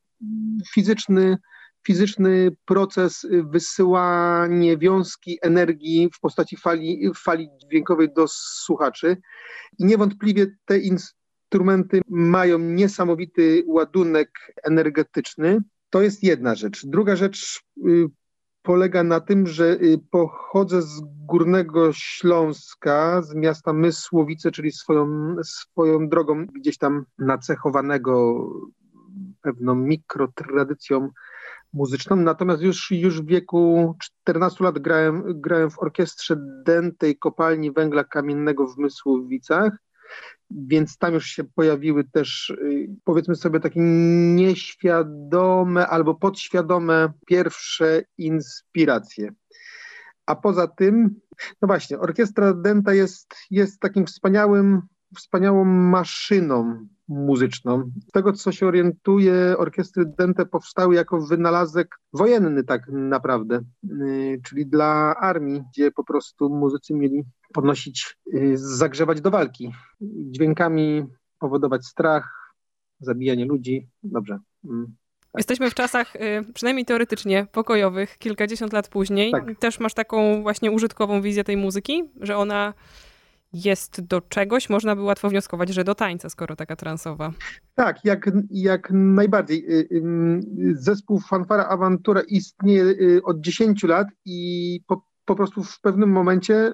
fizyczny 0.74 1.36
fizyczny 1.86 2.50
proces 2.64 3.26
wysyłania 3.30 4.76
wiązki 4.76 5.38
energii 5.42 6.10
w 6.14 6.20
postaci 6.20 6.56
fali, 6.56 7.10
fali 7.16 7.48
dźwiękowej 7.64 8.12
do 8.12 8.24
słuchaczy. 8.28 9.16
I 9.78 9.84
niewątpliwie 9.84 10.46
te 10.64 10.78
instrumenty 11.50 12.00
mają 12.08 12.58
niesamowity 12.58 13.64
ładunek 13.66 14.30
energetyczny. 14.62 15.58
To 15.90 16.02
jest 16.02 16.22
jedna 16.22 16.54
rzecz. 16.54 16.86
Druga 16.86 17.16
rzecz 17.16 17.60
y, 17.86 18.06
polega 18.62 19.02
na 19.04 19.20
tym, 19.20 19.46
że 19.46 19.64
y, 19.64 20.00
pochodzę 20.10 20.82
z 20.82 21.00
Górnego 21.26 21.92
Śląska, 21.92 23.22
z 23.22 23.34
miasta 23.34 23.72
Mysłowice, 23.72 24.50
czyli 24.50 24.72
swoją, 24.72 25.36
swoją 25.44 26.08
drogą 26.08 26.46
gdzieś 26.46 26.78
tam 26.78 27.04
nacechowanego 27.18 28.46
pewną 29.42 29.74
mikrotradycją 29.74 31.10
muzyczną. 31.72 32.16
Natomiast 32.16 32.62
już, 32.62 32.90
już 32.90 33.22
w 33.22 33.26
wieku 33.26 33.94
14 34.00 34.64
lat 34.64 34.78
grałem, 34.78 35.40
grałem 35.40 35.70
w 35.70 35.78
orkiestrze 35.78 36.36
dętej 36.64 37.18
kopalni 37.18 37.72
węgla 37.72 38.04
kamiennego 38.04 38.66
w 38.66 38.78
Mysłowicach 38.78 39.72
więc 40.50 40.98
tam 40.98 41.14
już 41.14 41.26
się 41.26 41.44
pojawiły 41.44 42.04
też, 42.04 42.50
y, 42.50 42.88
powiedzmy 43.04 43.36
sobie, 43.36 43.60
takie 43.60 43.80
nieświadome 44.34 45.86
albo 45.86 46.14
podświadome 46.14 47.12
pierwsze 47.26 48.02
inspiracje. 48.18 49.32
A 50.26 50.36
poza 50.36 50.66
tym, 50.66 51.20
no 51.62 51.66
właśnie, 51.66 51.98
orkiestra 51.98 52.54
Denta 52.54 52.94
jest, 52.94 53.34
jest 53.50 53.80
takim 53.80 54.06
wspaniałym, 54.06 54.82
wspaniałą 55.16 55.64
maszyną 55.64 56.86
muzyczną. 57.08 57.90
Z 58.08 58.12
tego, 58.12 58.32
co 58.32 58.52
się 58.52 58.66
orientuje, 58.66 59.54
orkiestry 59.58 60.04
Dente 60.06 60.46
powstały 60.46 60.94
jako 60.94 61.20
wynalazek 61.20 61.96
wojenny 62.12 62.64
tak 62.64 62.88
naprawdę, 62.88 63.60
yy, 63.82 64.40
czyli 64.42 64.66
dla 64.66 65.16
armii, 65.16 65.62
gdzie 65.70 65.90
po 65.90 66.04
prostu 66.04 66.48
muzycy 66.50 66.94
mieli 66.94 67.24
podnosić, 67.52 68.16
yy, 68.26 68.58
zagrzewać 68.58 69.20
do 69.20 69.30
walki, 69.30 69.72
dźwiękami 70.00 71.04
powodować 71.38 71.86
strach, 71.86 72.54
zabijanie 73.00 73.44
ludzi. 73.44 73.88
Dobrze. 74.02 74.38
Mm, 74.64 74.86
tak. 75.20 75.38
Jesteśmy 75.38 75.70
w 75.70 75.74
czasach, 75.74 76.16
y, 76.16 76.52
przynajmniej 76.54 76.86
teoretycznie, 76.86 77.46
pokojowych, 77.52 78.18
kilkadziesiąt 78.18 78.72
lat 78.72 78.88
później. 78.88 79.32
Tak. 79.32 79.58
Też 79.58 79.80
masz 79.80 79.94
taką 79.94 80.42
właśnie 80.42 80.70
użytkową 80.70 81.22
wizję 81.22 81.44
tej 81.44 81.56
muzyki, 81.56 82.04
że 82.20 82.36
ona 82.36 82.74
jest 83.52 84.00
do 84.00 84.20
czegoś, 84.20 84.70
można 84.70 84.96
by 84.96 85.02
łatwo 85.02 85.30
wnioskować, 85.30 85.68
że 85.68 85.84
do 85.84 85.94
tańca, 85.94 86.30
skoro 86.30 86.56
taka 86.56 86.76
transowa. 86.76 87.32
Tak, 87.74 88.04
jak, 88.04 88.30
jak 88.50 88.90
najbardziej. 88.92 89.64
Y, 89.70 89.88
zespół 90.74 91.20
Fanfara 91.20 91.66
Awantura 91.66 92.20
istnieje 92.20 92.82
y, 92.84 93.20
od 93.24 93.40
10 93.40 93.82
lat 93.82 94.08
i 94.24 94.80
po, 94.86 95.02
po 95.24 95.36
prostu 95.36 95.64
w 95.64 95.80
pewnym 95.80 96.10
momencie 96.10 96.72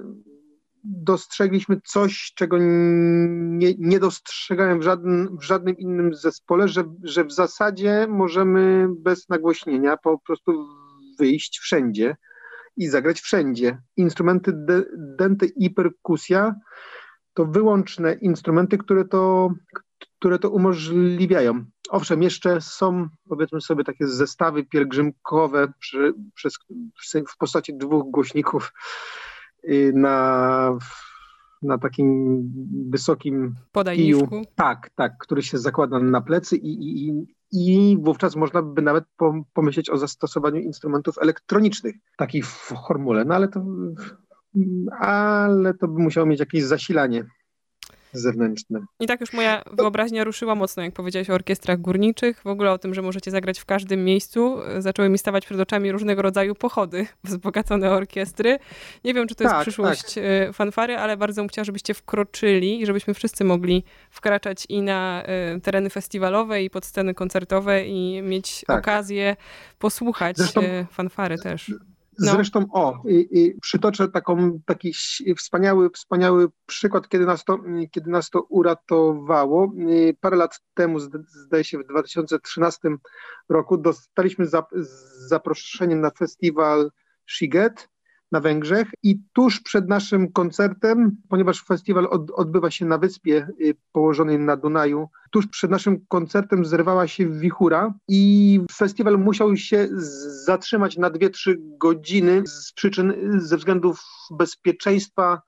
dostrzegliśmy 0.84 1.80
coś, 1.84 2.32
czego 2.34 2.58
nie, 2.58 3.74
nie 3.78 4.00
dostrzegałem 4.00 4.80
w 4.80 4.82
żadnym, 4.82 5.38
w 5.38 5.42
żadnym 5.42 5.78
innym 5.78 6.14
zespole, 6.14 6.68
że, 6.68 6.84
że 7.02 7.24
w 7.24 7.32
zasadzie 7.32 8.06
możemy 8.08 8.88
bez 8.98 9.28
nagłośnienia 9.28 9.96
po 9.96 10.18
prostu 10.18 10.68
wyjść 11.18 11.58
wszędzie 11.58 12.16
i 12.76 12.88
zagrać 12.88 13.20
wszędzie. 13.20 13.78
Instrumenty 13.96 14.52
de, 14.52 14.84
dente 14.96 15.46
i 15.46 15.70
perkusja 15.70 16.54
to 17.34 17.46
wyłączne 17.46 18.14
instrumenty, 18.14 18.78
które 18.78 19.04
to, 19.04 19.50
które 20.18 20.38
to 20.38 20.50
umożliwiają. 20.50 21.64
Owszem, 21.90 22.22
jeszcze 22.22 22.60
są, 22.60 23.08
powiedzmy 23.28 23.60
sobie, 23.60 23.84
takie 23.84 24.06
zestawy 24.06 24.64
pielgrzymkowe 24.64 25.72
przy, 25.78 26.14
przez, 26.34 26.58
w 27.28 27.36
postaci 27.38 27.78
dwóch 27.78 28.10
głośników 28.10 28.72
y, 29.64 29.92
na, 29.94 30.78
na 31.62 31.78
takim 31.78 32.42
wysokim 32.90 33.54
podajniczku. 33.72 34.28
Kiju. 34.28 34.44
Tak, 34.54 34.90
tak, 34.94 35.12
który 35.18 35.42
się 35.42 35.58
zakłada 35.58 35.98
na 35.98 36.20
plecy 36.20 36.56
i, 36.56 37.08
i, 37.08 37.26
i 37.52 37.96
wówczas 38.00 38.36
można 38.36 38.62
by 38.62 38.82
nawet 38.82 39.04
pomyśleć 39.52 39.90
o 39.90 39.98
zastosowaniu 39.98 40.60
instrumentów 40.60 41.18
elektronicznych 41.18 41.96
w 42.12 42.16
takiej 42.16 42.42
formule, 42.42 43.24
no 43.24 43.34
ale 43.34 43.48
to, 43.48 43.64
ale 44.98 45.74
to 45.74 45.88
by 45.88 46.02
musiało 46.02 46.26
mieć 46.26 46.40
jakieś 46.40 46.62
zasilanie 46.62 47.24
zewnętrzne. 48.18 48.80
I 49.00 49.06
tak 49.06 49.20
już 49.20 49.32
moja 49.32 49.62
wyobraźnia 49.72 50.24
ruszyła 50.24 50.54
mocno, 50.54 50.82
jak 50.82 50.94
powiedziałeś 50.94 51.30
o 51.30 51.34
orkiestrach 51.34 51.80
górniczych, 51.80 52.42
w 52.42 52.46
ogóle 52.46 52.72
o 52.72 52.78
tym, 52.78 52.94
że 52.94 53.02
możecie 53.02 53.30
zagrać 53.30 53.58
w 53.58 53.64
każdym 53.64 54.04
miejscu. 54.04 54.56
Zaczęły 54.78 55.08
mi 55.08 55.18
stawać 55.18 55.46
przed 55.46 55.60
oczami 55.60 55.92
różnego 55.92 56.22
rodzaju 56.22 56.54
pochody, 56.54 57.06
wzbogacone 57.24 57.90
orkiestry. 57.90 58.58
Nie 59.04 59.14
wiem, 59.14 59.28
czy 59.28 59.34
to 59.34 59.44
jest 59.44 59.54
tak, 59.54 59.62
przyszłość 59.62 60.14
tak. 60.14 60.24
Y, 60.24 60.52
fanfary, 60.52 60.96
ale 60.96 61.16
bardzo 61.16 61.42
bym 61.42 61.48
chciała, 61.48 61.64
żebyście 61.64 61.94
wkroczyli 61.94 62.80
i 62.80 62.86
żebyśmy 62.86 63.14
wszyscy 63.14 63.44
mogli 63.44 63.84
wkraczać 64.10 64.66
i 64.68 64.82
na 64.82 65.22
y, 65.56 65.60
tereny 65.60 65.90
festiwalowe, 65.90 66.62
i 66.62 66.70
pod 66.70 66.86
sceny 66.86 67.14
koncertowe 67.14 67.84
i 67.86 68.22
mieć 68.22 68.64
tak. 68.66 68.78
okazję 68.78 69.36
posłuchać 69.78 70.36
Zresztą, 70.36 70.62
y, 70.62 70.86
fanfary 70.90 71.38
też. 71.38 71.72
No. 72.18 72.32
Zresztą, 72.32 72.66
o, 72.72 73.02
i, 73.08 73.28
i 73.30 73.60
przytoczę 73.60 74.08
taką, 74.08 74.60
taki 74.66 74.92
wspaniały, 75.36 75.90
wspaniały 75.90 76.48
przykład, 76.66 77.08
kiedy 77.08 77.26
nas, 77.26 77.44
to, 77.44 77.58
kiedy 77.90 78.10
nas 78.10 78.30
to 78.30 78.42
uratowało. 78.42 79.72
Parę 80.20 80.36
lat 80.36 80.60
temu, 80.74 80.98
zdaje 81.44 81.64
się 81.64 81.78
w 81.78 81.86
2013 81.86 82.88
roku, 83.48 83.78
dostaliśmy 83.78 84.46
zaproszenie 85.28 85.96
na 85.96 86.10
festiwal 86.10 86.90
Shiget 87.26 87.88
na 88.32 88.40
Węgrzech 88.40 88.88
i 89.02 89.18
tuż 89.32 89.60
przed 89.60 89.88
naszym 89.88 90.32
koncertem, 90.32 91.16
ponieważ 91.28 91.62
festiwal 91.62 92.06
od, 92.10 92.30
odbywa 92.30 92.70
się 92.70 92.84
na 92.84 92.98
wyspie 92.98 93.48
y, 93.60 93.74
położonej 93.92 94.38
na 94.38 94.56
Dunaju, 94.56 95.08
tuż 95.30 95.46
przed 95.46 95.70
naszym 95.70 96.06
koncertem 96.08 96.64
zrywała 96.64 97.08
się 97.08 97.28
wichura 97.28 97.94
i 98.08 98.60
festiwal 98.72 99.18
musiał 99.18 99.56
się 99.56 99.88
zatrzymać 100.44 100.96
na 100.96 101.10
2-3 101.10 101.54
godziny 101.58 102.42
z 102.46 102.72
przyczyn, 102.72 103.14
ze 103.40 103.56
względów 103.56 104.02
bezpieczeństwa, 104.30 105.42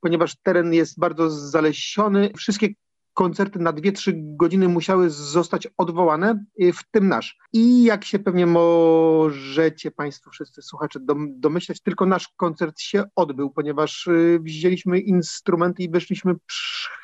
ponieważ 0.00 0.36
teren 0.42 0.74
jest 0.74 0.98
bardzo 0.98 1.30
zalesiony. 1.30 2.30
Wszystkie 2.36 2.68
koncerty 3.16 3.58
na 3.58 3.72
2-3 3.72 4.12
godziny 4.16 4.68
musiały 4.68 5.10
zostać 5.10 5.68
odwołane, 5.76 6.44
y, 6.62 6.72
w 6.72 6.90
tym 6.90 7.08
nasz. 7.08 7.38
I 7.52 7.84
jak 7.84 8.04
się 8.04 8.18
pewnie 8.18 8.46
możecie 8.46 9.90
Państwo 9.90 10.30
wszyscy 10.30 10.62
słuchacze 10.62 11.00
domyśleć, 11.28 11.82
tylko 11.82 12.06
nasz 12.06 12.28
koncert 12.36 12.80
się 12.80 13.04
odbył, 13.16 13.50
ponieważ 13.50 14.06
y, 14.06 14.40
wzięliśmy 14.42 15.00
instrumenty 15.00 15.82
i 15.82 15.90
weszliśmy 15.90 16.34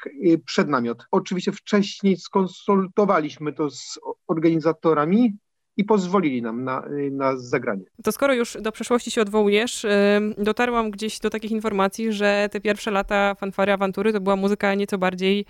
y, 0.07 0.41
przed 0.47 0.69
namiot. 0.69 1.07
Oczywiście 1.11 1.53
wcześniej 1.53 2.17
skonsultowaliśmy 2.17 3.53
to 3.53 3.71
z 3.71 3.99
organizatorami, 4.27 5.37
i 5.77 5.85
pozwolili 5.85 6.43
nam 6.43 6.65
na, 6.65 6.85
na 7.11 7.37
zagranie. 7.37 7.85
To 8.03 8.13
skoro 8.13 8.35
już 8.35 8.57
do 8.61 8.73
przeszłości 8.73 9.11
się 9.11 9.23
odwołujesz, 9.23 9.87
dotarłam 10.39 10.91
gdzieś 10.91 11.19
do 11.19 11.31
takich 11.31 11.51
informacji, 11.51 12.13
że 12.13 12.49
te 12.53 12.61
pierwsze 12.61 12.91
lata 12.91 13.35
fanfary 13.35 13.73
awantury 13.73 14.13
to 14.13 14.21
była 14.21 14.37
muzyka 14.37 14.75
nieco 14.75 14.99
bardziej 14.99 15.47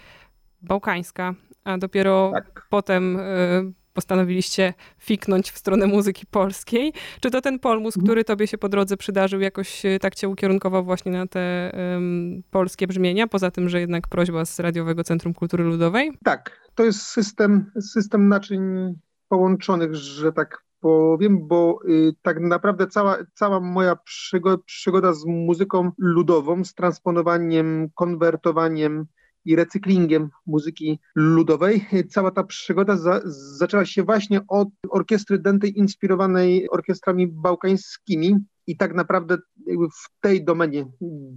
bałkańska, 0.62 1.34
a 1.64 1.78
dopiero 1.78 2.30
tak. 2.34 2.66
potem 2.70 3.16
y, 3.16 3.72
postanowiliście 3.92 4.74
fiknąć 4.98 5.50
w 5.50 5.58
stronę 5.58 5.86
muzyki 5.86 6.26
polskiej. 6.26 6.92
Czy 7.20 7.30
to 7.30 7.40
ten 7.40 7.58
polmus, 7.58 7.96
mhm. 7.96 8.06
który 8.06 8.24
tobie 8.24 8.46
się 8.46 8.58
po 8.58 8.68
drodze 8.68 8.96
przydarzył, 8.96 9.40
jakoś 9.40 9.82
tak 10.00 10.14
cię 10.14 10.28
ukierunkował 10.28 10.84
właśnie 10.84 11.12
na 11.12 11.26
te 11.26 11.72
um, 11.94 12.42
polskie 12.50 12.86
brzmienia, 12.86 13.26
poza 13.26 13.50
tym, 13.50 13.68
że 13.68 13.80
jednak 13.80 14.08
prośba 14.08 14.44
z 14.44 14.60
Radiowego 14.60 15.04
Centrum 15.04 15.34
Kultury 15.34 15.64
Ludowej? 15.64 16.12
Tak, 16.24 16.60
to 16.74 16.84
jest 16.84 17.02
system, 17.02 17.70
system 17.80 18.28
naczyń 18.28 18.94
połączonych, 19.28 19.94
że 19.94 20.32
tak 20.32 20.62
powiem, 20.80 21.48
bo 21.48 21.78
y, 21.88 22.12
tak 22.22 22.40
naprawdę 22.40 22.86
cała, 22.86 23.18
cała 23.34 23.60
moja 23.60 23.96
przygoda, 23.96 24.62
przygoda 24.66 25.12
z 25.12 25.24
muzyką 25.26 25.90
ludową, 25.98 26.64
z 26.64 26.74
transponowaniem, 26.74 27.88
konwertowaniem 27.94 29.06
i 29.44 29.56
recyklingiem 29.56 30.28
muzyki 30.46 31.00
ludowej. 31.14 31.86
Cała 32.10 32.30
ta 32.30 32.44
przygoda 32.44 32.96
za, 32.96 33.20
zaczęła 33.58 33.84
się 33.84 34.02
właśnie 34.02 34.40
od 34.48 34.68
orkiestry 34.90 35.38
dętej 35.38 35.78
inspirowanej 35.78 36.70
orkiestrami 36.70 37.26
bałkańskimi 37.26 38.36
i 38.66 38.76
tak 38.76 38.94
naprawdę 38.94 39.36
w 39.76 40.20
tej 40.20 40.44
domenie 40.44 40.86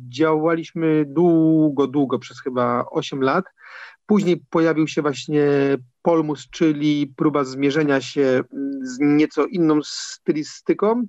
działaliśmy 0.09 1.05
długo, 1.07 1.87
długo, 1.87 2.19
przez 2.19 2.41
chyba 2.41 2.85
8 2.91 3.21
lat. 3.21 3.45
Później 4.05 4.43
pojawił 4.49 4.87
się 4.87 5.01
właśnie 5.01 5.47
polmus, 6.01 6.49
czyli 6.49 7.13
próba 7.17 7.43
zmierzenia 7.43 8.01
się 8.01 8.43
z 8.81 8.97
nieco 8.99 9.45
inną 9.45 9.79
stylistyką, 9.83 11.03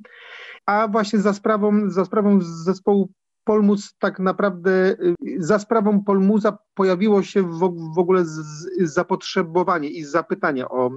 a 0.67 0.89
właśnie 0.89 1.19
za 1.19 1.33
sprawą, 1.33 1.91
za 1.91 2.05
sprawą 2.05 2.39
zespołu 2.41 3.13
Polmus 3.47 3.95
tak 3.99 4.19
naprawdę 4.19 4.91
y, 4.91 5.15
za 5.39 5.59
sprawą 5.59 6.05
Polmuza 6.05 6.59
pojawiło 6.75 7.23
się 7.23 7.43
w, 7.43 7.59
w 7.95 7.99
ogóle 7.99 8.25
z, 8.25 8.31
z 8.31 8.95
zapotrzebowanie 8.95 9.89
i 9.89 10.05
zapytanie 10.05 10.69
o, 10.69 10.91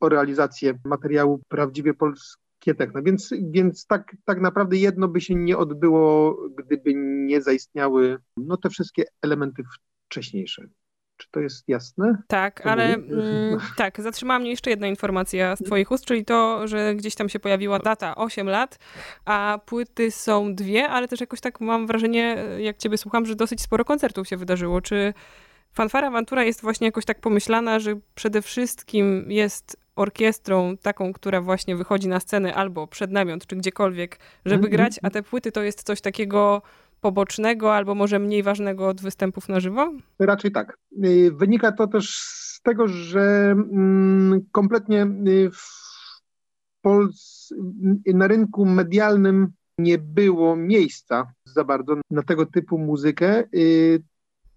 o 0.00 0.08
realizację 0.08 0.74
materiału 0.84 1.40
prawdziwie 1.48 1.94
polskie 1.94 2.74
techno. 2.74 3.02
Więc, 3.02 3.30
więc 3.42 3.86
tak, 3.86 4.16
tak 4.24 4.40
naprawdę 4.40 4.76
jedno 4.76 5.08
by 5.08 5.20
się 5.20 5.34
nie 5.34 5.58
odbyło, 5.58 6.38
gdyby 6.58 6.92
nie 6.96 7.42
zaistniały 7.42 8.18
no, 8.36 8.56
te 8.56 8.70
wszystkie 8.70 9.04
elementy 9.22 9.62
wcześniejsze. 10.06 10.68
Czy 11.22 11.28
to 11.30 11.40
jest 11.40 11.68
jasne? 11.68 12.22
Tak, 12.26 12.66
ale 12.66 12.94
mm, 12.94 13.58
tak, 13.76 14.00
zatrzymała 14.00 14.38
mnie 14.40 14.50
jeszcze 14.50 14.70
jedna 14.70 14.86
informacja 14.86 15.56
z 15.56 15.62
twoich 15.62 15.90
ust, 15.90 16.04
czyli 16.04 16.24
to, 16.24 16.68
że 16.68 16.94
gdzieś 16.94 17.14
tam 17.14 17.28
się 17.28 17.40
pojawiła 17.40 17.78
data 17.78 18.14
8 18.16 18.48
lat, 18.48 18.78
a 19.24 19.58
płyty 19.66 20.10
są 20.10 20.54
dwie, 20.54 20.88
ale 20.88 21.08
też 21.08 21.20
jakoś 21.20 21.40
tak 21.40 21.60
mam 21.60 21.86
wrażenie, 21.86 22.36
jak 22.58 22.76
ciebie 22.76 22.98
słucham, 22.98 23.26
że 23.26 23.36
dosyć 23.36 23.60
sporo 23.60 23.84
koncertów 23.84 24.28
się 24.28 24.36
wydarzyło. 24.36 24.80
Czy 24.80 25.14
Fanfara 25.72 26.08
Awantura 26.08 26.44
jest 26.44 26.62
właśnie 26.62 26.86
jakoś 26.86 27.04
tak 27.04 27.20
pomyślana, 27.20 27.78
że 27.78 28.00
przede 28.14 28.42
wszystkim 28.42 29.24
jest 29.28 29.76
orkiestrą 29.96 30.76
taką, 30.76 31.12
która 31.12 31.40
właśnie 31.40 31.76
wychodzi 31.76 32.08
na 32.08 32.20
scenę 32.20 32.54
albo 32.54 32.86
przed 32.86 33.10
namiot, 33.10 33.46
czy 33.46 33.56
gdziekolwiek, 33.56 34.18
żeby 34.44 34.66
-hmm. 34.66 34.70
grać, 34.70 35.00
a 35.02 35.10
te 35.10 35.22
płyty 35.22 35.52
to 35.52 35.62
jest 35.62 35.82
coś 35.82 36.00
takiego 36.00 36.62
pobocznego 37.02 37.74
albo 37.74 37.94
może 37.94 38.18
mniej 38.18 38.42
ważnego 38.42 38.88
od 38.88 39.00
występów 39.00 39.48
na 39.48 39.60
żywo? 39.60 39.92
Raczej 40.18 40.52
tak. 40.52 40.78
Y, 41.04 41.32
wynika 41.32 41.72
to 41.72 41.86
też 41.86 42.16
z 42.18 42.62
tego, 42.62 42.88
że 42.88 43.50
mm, 43.50 44.40
kompletnie 44.52 45.06
y, 45.26 45.50
y, 48.08 48.14
na 48.14 48.26
rynku 48.26 48.66
medialnym 48.66 49.52
nie 49.78 49.98
było 49.98 50.56
miejsca 50.56 51.32
za 51.44 51.64
bardzo 51.64 51.96
na 52.10 52.22
tego 52.22 52.46
typu 52.46 52.78
muzykę. 52.78 53.44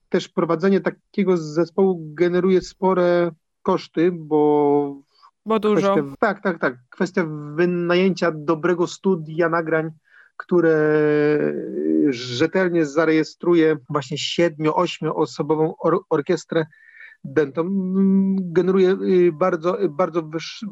Też 0.10 0.30
prowadzenie 0.30 0.82
takiego 0.82 1.38
zespołu 1.38 2.14
generuje 2.14 2.62
spore 2.62 3.32
koszty, 3.62 4.12
bo. 4.12 5.02
Bo 5.46 5.60
dużo. 5.60 5.94
Kwestia, 5.94 6.16
tak, 6.20 6.44
tak, 6.44 6.60
tak. 6.60 6.78
Kwestia 6.90 7.26
wynajęcia 7.56 8.32
dobrego 8.32 8.88
studia 8.88 9.50
nagrań 9.50 9.92
które 10.38 10.78
rzetelnie 12.10 12.86
zarejestruje 12.86 13.78
właśnie 13.90 14.18
siedmiu, 14.18 14.72
ośmiu 14.76 15.18
osobową 15.18 15.76
or 15.80 16.00
orkiestrę 16.10 16.66
dentą, 17.24 17.64
generuje 18.40 18.90
y, 18.92 19.32
bardzo, 19.32 19.78
bardzo 19.90 20.30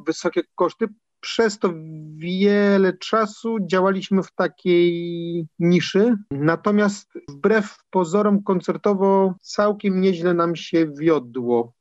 wysokie 0.08 0.42
koszty, 0.56 0.88
przez 1.24 1.60
to 1.60 1.74
wiele 2.16 2.98
czasu 2.98 3.58
działaliśmy 3.66 4.24
w 4.24 4.32
takiej 4.32 5.48
niszy, 5.60 6.16
natomiast 6.32 7.10
wbrew 7.30 7.78
pozorom 7.90 8.44
koncertowo 8.44 9.34
całkiem 9.42 10.02
nieźle 10.02 10.34
nam 10.34 10.56
się 10.56 10.92
wiodło. 11.00 11.74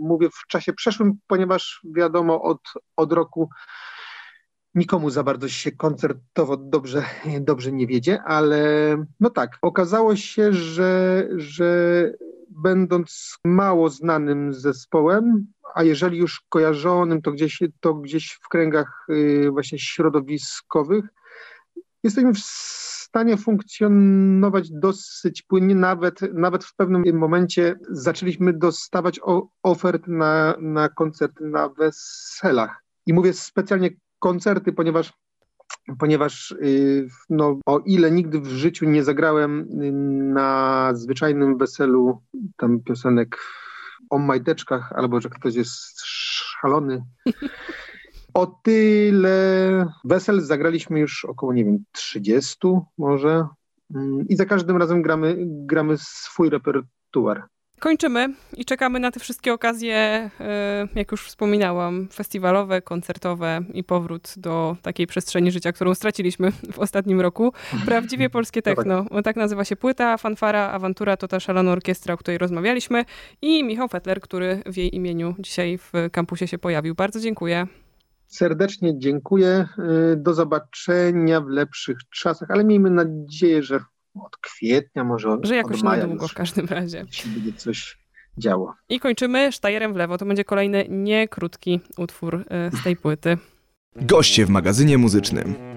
Mówię 0.00 0.28
w 0.30 0.46
czasie 0.48 0.72
przeszłym, 0.72 1.12
ponieważ 1.26 1.80
wiadomo, 1.96 2.42
od, 2.42 2.60
od 2.96 3.12
roku 3.12 3.48
nikomu 4.74 5.10
za 5.10 5.22
bardzo 5.22 5.48
się 5.48 5.72
koncertowo 5.72 6.56
dobrze, 6.56 7.02
dobrze 7.40 7.72
nie 7.72 7.86
wiedzie, 7.86 8.22
ale 8.22 8.96
no 9.20 9.30
tak, 9.30 9.58
okazało 9.62 10.16
się, 10.16 10.52
że, 10.52 11.28
że 11.36 12.12
będąc 12.48 13.36
mało 13.44 13.90
znanym 13.90 14.54
zespołem, 14.54 15.46
a 15.74 15.82
jeżeli 15.82 16.18
już 16.18 16.40
kojarzonym, 16.48 17.22
to 17.22 17.32
gdzieś, 17.32 17.62
to 17.80 17.94
gdzieś 17.94 18.38
w 18.42 18.48
kręgach 18.48 19.06
y, 19.10 19.50
właśnie 19.50 19.78
środowiskowych, 19.78 21.04
jesteśmy 22.02 22.34
w 22.34 22.38
stanie 22.38 23.36
funkcjonować 23.36 24.70
dosyć 24.70 25.42
płynnie, 25.42 25.74
nawet, 25.74 26.20
nawet 26.34 26.64
w 26.64 26.74
pewnym 26.74 27.18
momencie 27.18 27.78
zaczęliśmy 27.90 28.52
dostawać 28.52 29.20
ofert 29.62 30.06
na, 30.06 30.56
na 30.60 30.88
koncerty 30.88 31.44
na 31.44 31.68
weselach. 31.68 32.84
I 33.06 33.12
mówię 33.12 33.32
specjalnie 33.32 33.90
koncerty, 34.22 34.72
ponieważ 34.72 35.12
ponieważ 35.98 36.50
y, 36.50 37.08
no, 37.30 37.58
o 37.66 37.78
ile 37.78 38.10
nigdy 38.10 38.40
w 38.40 38.46
życiu 38.46 38.84
nie 38.86 39.04
zagrałem 39.04 39.60
y, 39.60 39.92
na 40.32 40.90
zwyczajnym 40.94 41.58
weselu 41.58 42.22
tam 42.56 42.80
piosenek 42.80 43.38
o 44.10 44.18
majteczkach, 44.18 44.92
albo 44.92 45.20
że 45.20 45.28
ktoś 45.28 45.54
jest 45.54 46.00
szalony, 46.04 47.04
o 48.34 48.46
tyle 48.46 49.86
wesel 50.04 50.40
zagraliśmy 50.40 51.00
już 51.00 51.24
około, 51.24 51.52
nie 51.52 51.64
wiem, 51.64 51.84
30 51.92 52.58
może 52.98 53.46
mm, 53.94 54.28
i 54.28 54.36
za 54.36 54.44
każdym 54.44 54.76
razem 54.76 55.02
gramy, 55.02 55.36
gramy 55.46 55.94
swój 55.98 56.50
repertuar. 56.50 57.46
Kończymy 57.82 58.34
i 58.56 58.64
czekamy 58.64 59.00
na 59.00 59.10
te 59.10 59.20
wszystkie 59.20 59.52
okazje, 59.52 59.96
e, 60.40 60.88
jak 60.94 61.10
już 61.12 61.26
wspominałam, 61.26 62.08
festiwalowe, 62.12 62.82
koncertowe 62.82 63.60
i 63.74 63.84
powrót 63.84 64.34
do 64.36 64.76
takiej 64.82 65.06
przestrzeni 65.06 65.50
życia, 65.50 65.72
którą 65.72 65.94
straciliśmy 65.94 66.52
w 66.72 66.78
ostatnim 66.78 67.20
roku. 67.20 67.52
Prawdziwie 67.86 68.30
polskie 68.30 68.62
techno. 68.62 69.04
Tak 69.24 69.36
nazywa 69.36 69.64
się 69.64 69.76
płyta, 69.76 70.16
fanfara, 70.16 70.70
awantura 70.70 71.16
to 71.16 71.28
ta 71.28 71.40
szalona 71.40 71.72
orkiestra, 71.72 72.14
o 72.14 72.16
której 72.16 72.38
rozmawialiśmy 72.38 73.04
i 73.42 73.64
Michał 73.64 73.88
Fetler, 73.88 74.20
który 74.20 74.62
w 74.66 74.76
jej 74.76 74.96
imieniu 74.96 75.34
dzisiaj 75.38 75.78
w 75.78 75.92
kampusie 76.12 76.46
się 76.46 76.58
pojawił. 76.58 76.94
Bardzo 76.94 77.20
dziękuję. 77.20 77.66
Serdecznie 78.26 78.98
dziękuję. 78.98 79.48
E, 79.48 80.16
do 80.16 80.34
zobaczenia 80.34 81.40
w 81.40 81.48
lepszych 81.48 81.98
czasach, 82.14 82.50
ale 82.50 82.64
miejmy 82.64 82.90
nadzieję, 82.90 83.62
że 83.62 83.80
od 84.14 84.36
kwietnia, 84.36 85.04
może 85.04 85.30
od 85.30 85.46
Że 85.46 85.56
jakoś 85.56 85.76
od 85.76 85.82
maja 85.82 86.02
niedługo 86.02 86.28
w 86.28 86.34
każdym 86.34 86.66
razie. 86.66 87.04
Się 87.10 87.28
będzie 87.28 87.52
coś 87.52 87.98
działo. 88.38 88.74
I 88.88 89.00
kończymy 89.00 89.52
Sztajerem 89.52 89.92
w 89.92 89.96
lewo. 89.96 90.18
To 90.18 90.26
będzie 90.26 90.44
kolejny 90.44 90.86
niekrótki 90.88 91.80
utwór 91.96 92.44
e, 92.48 92.70
z 92.70 92.82
tej 92.82 92.96
płyty. 92.96 93.38
Goście 93.96 94.46
w 94.46 94.50
magazynie 94.50 94.98
muzycznym. 94.98 95.71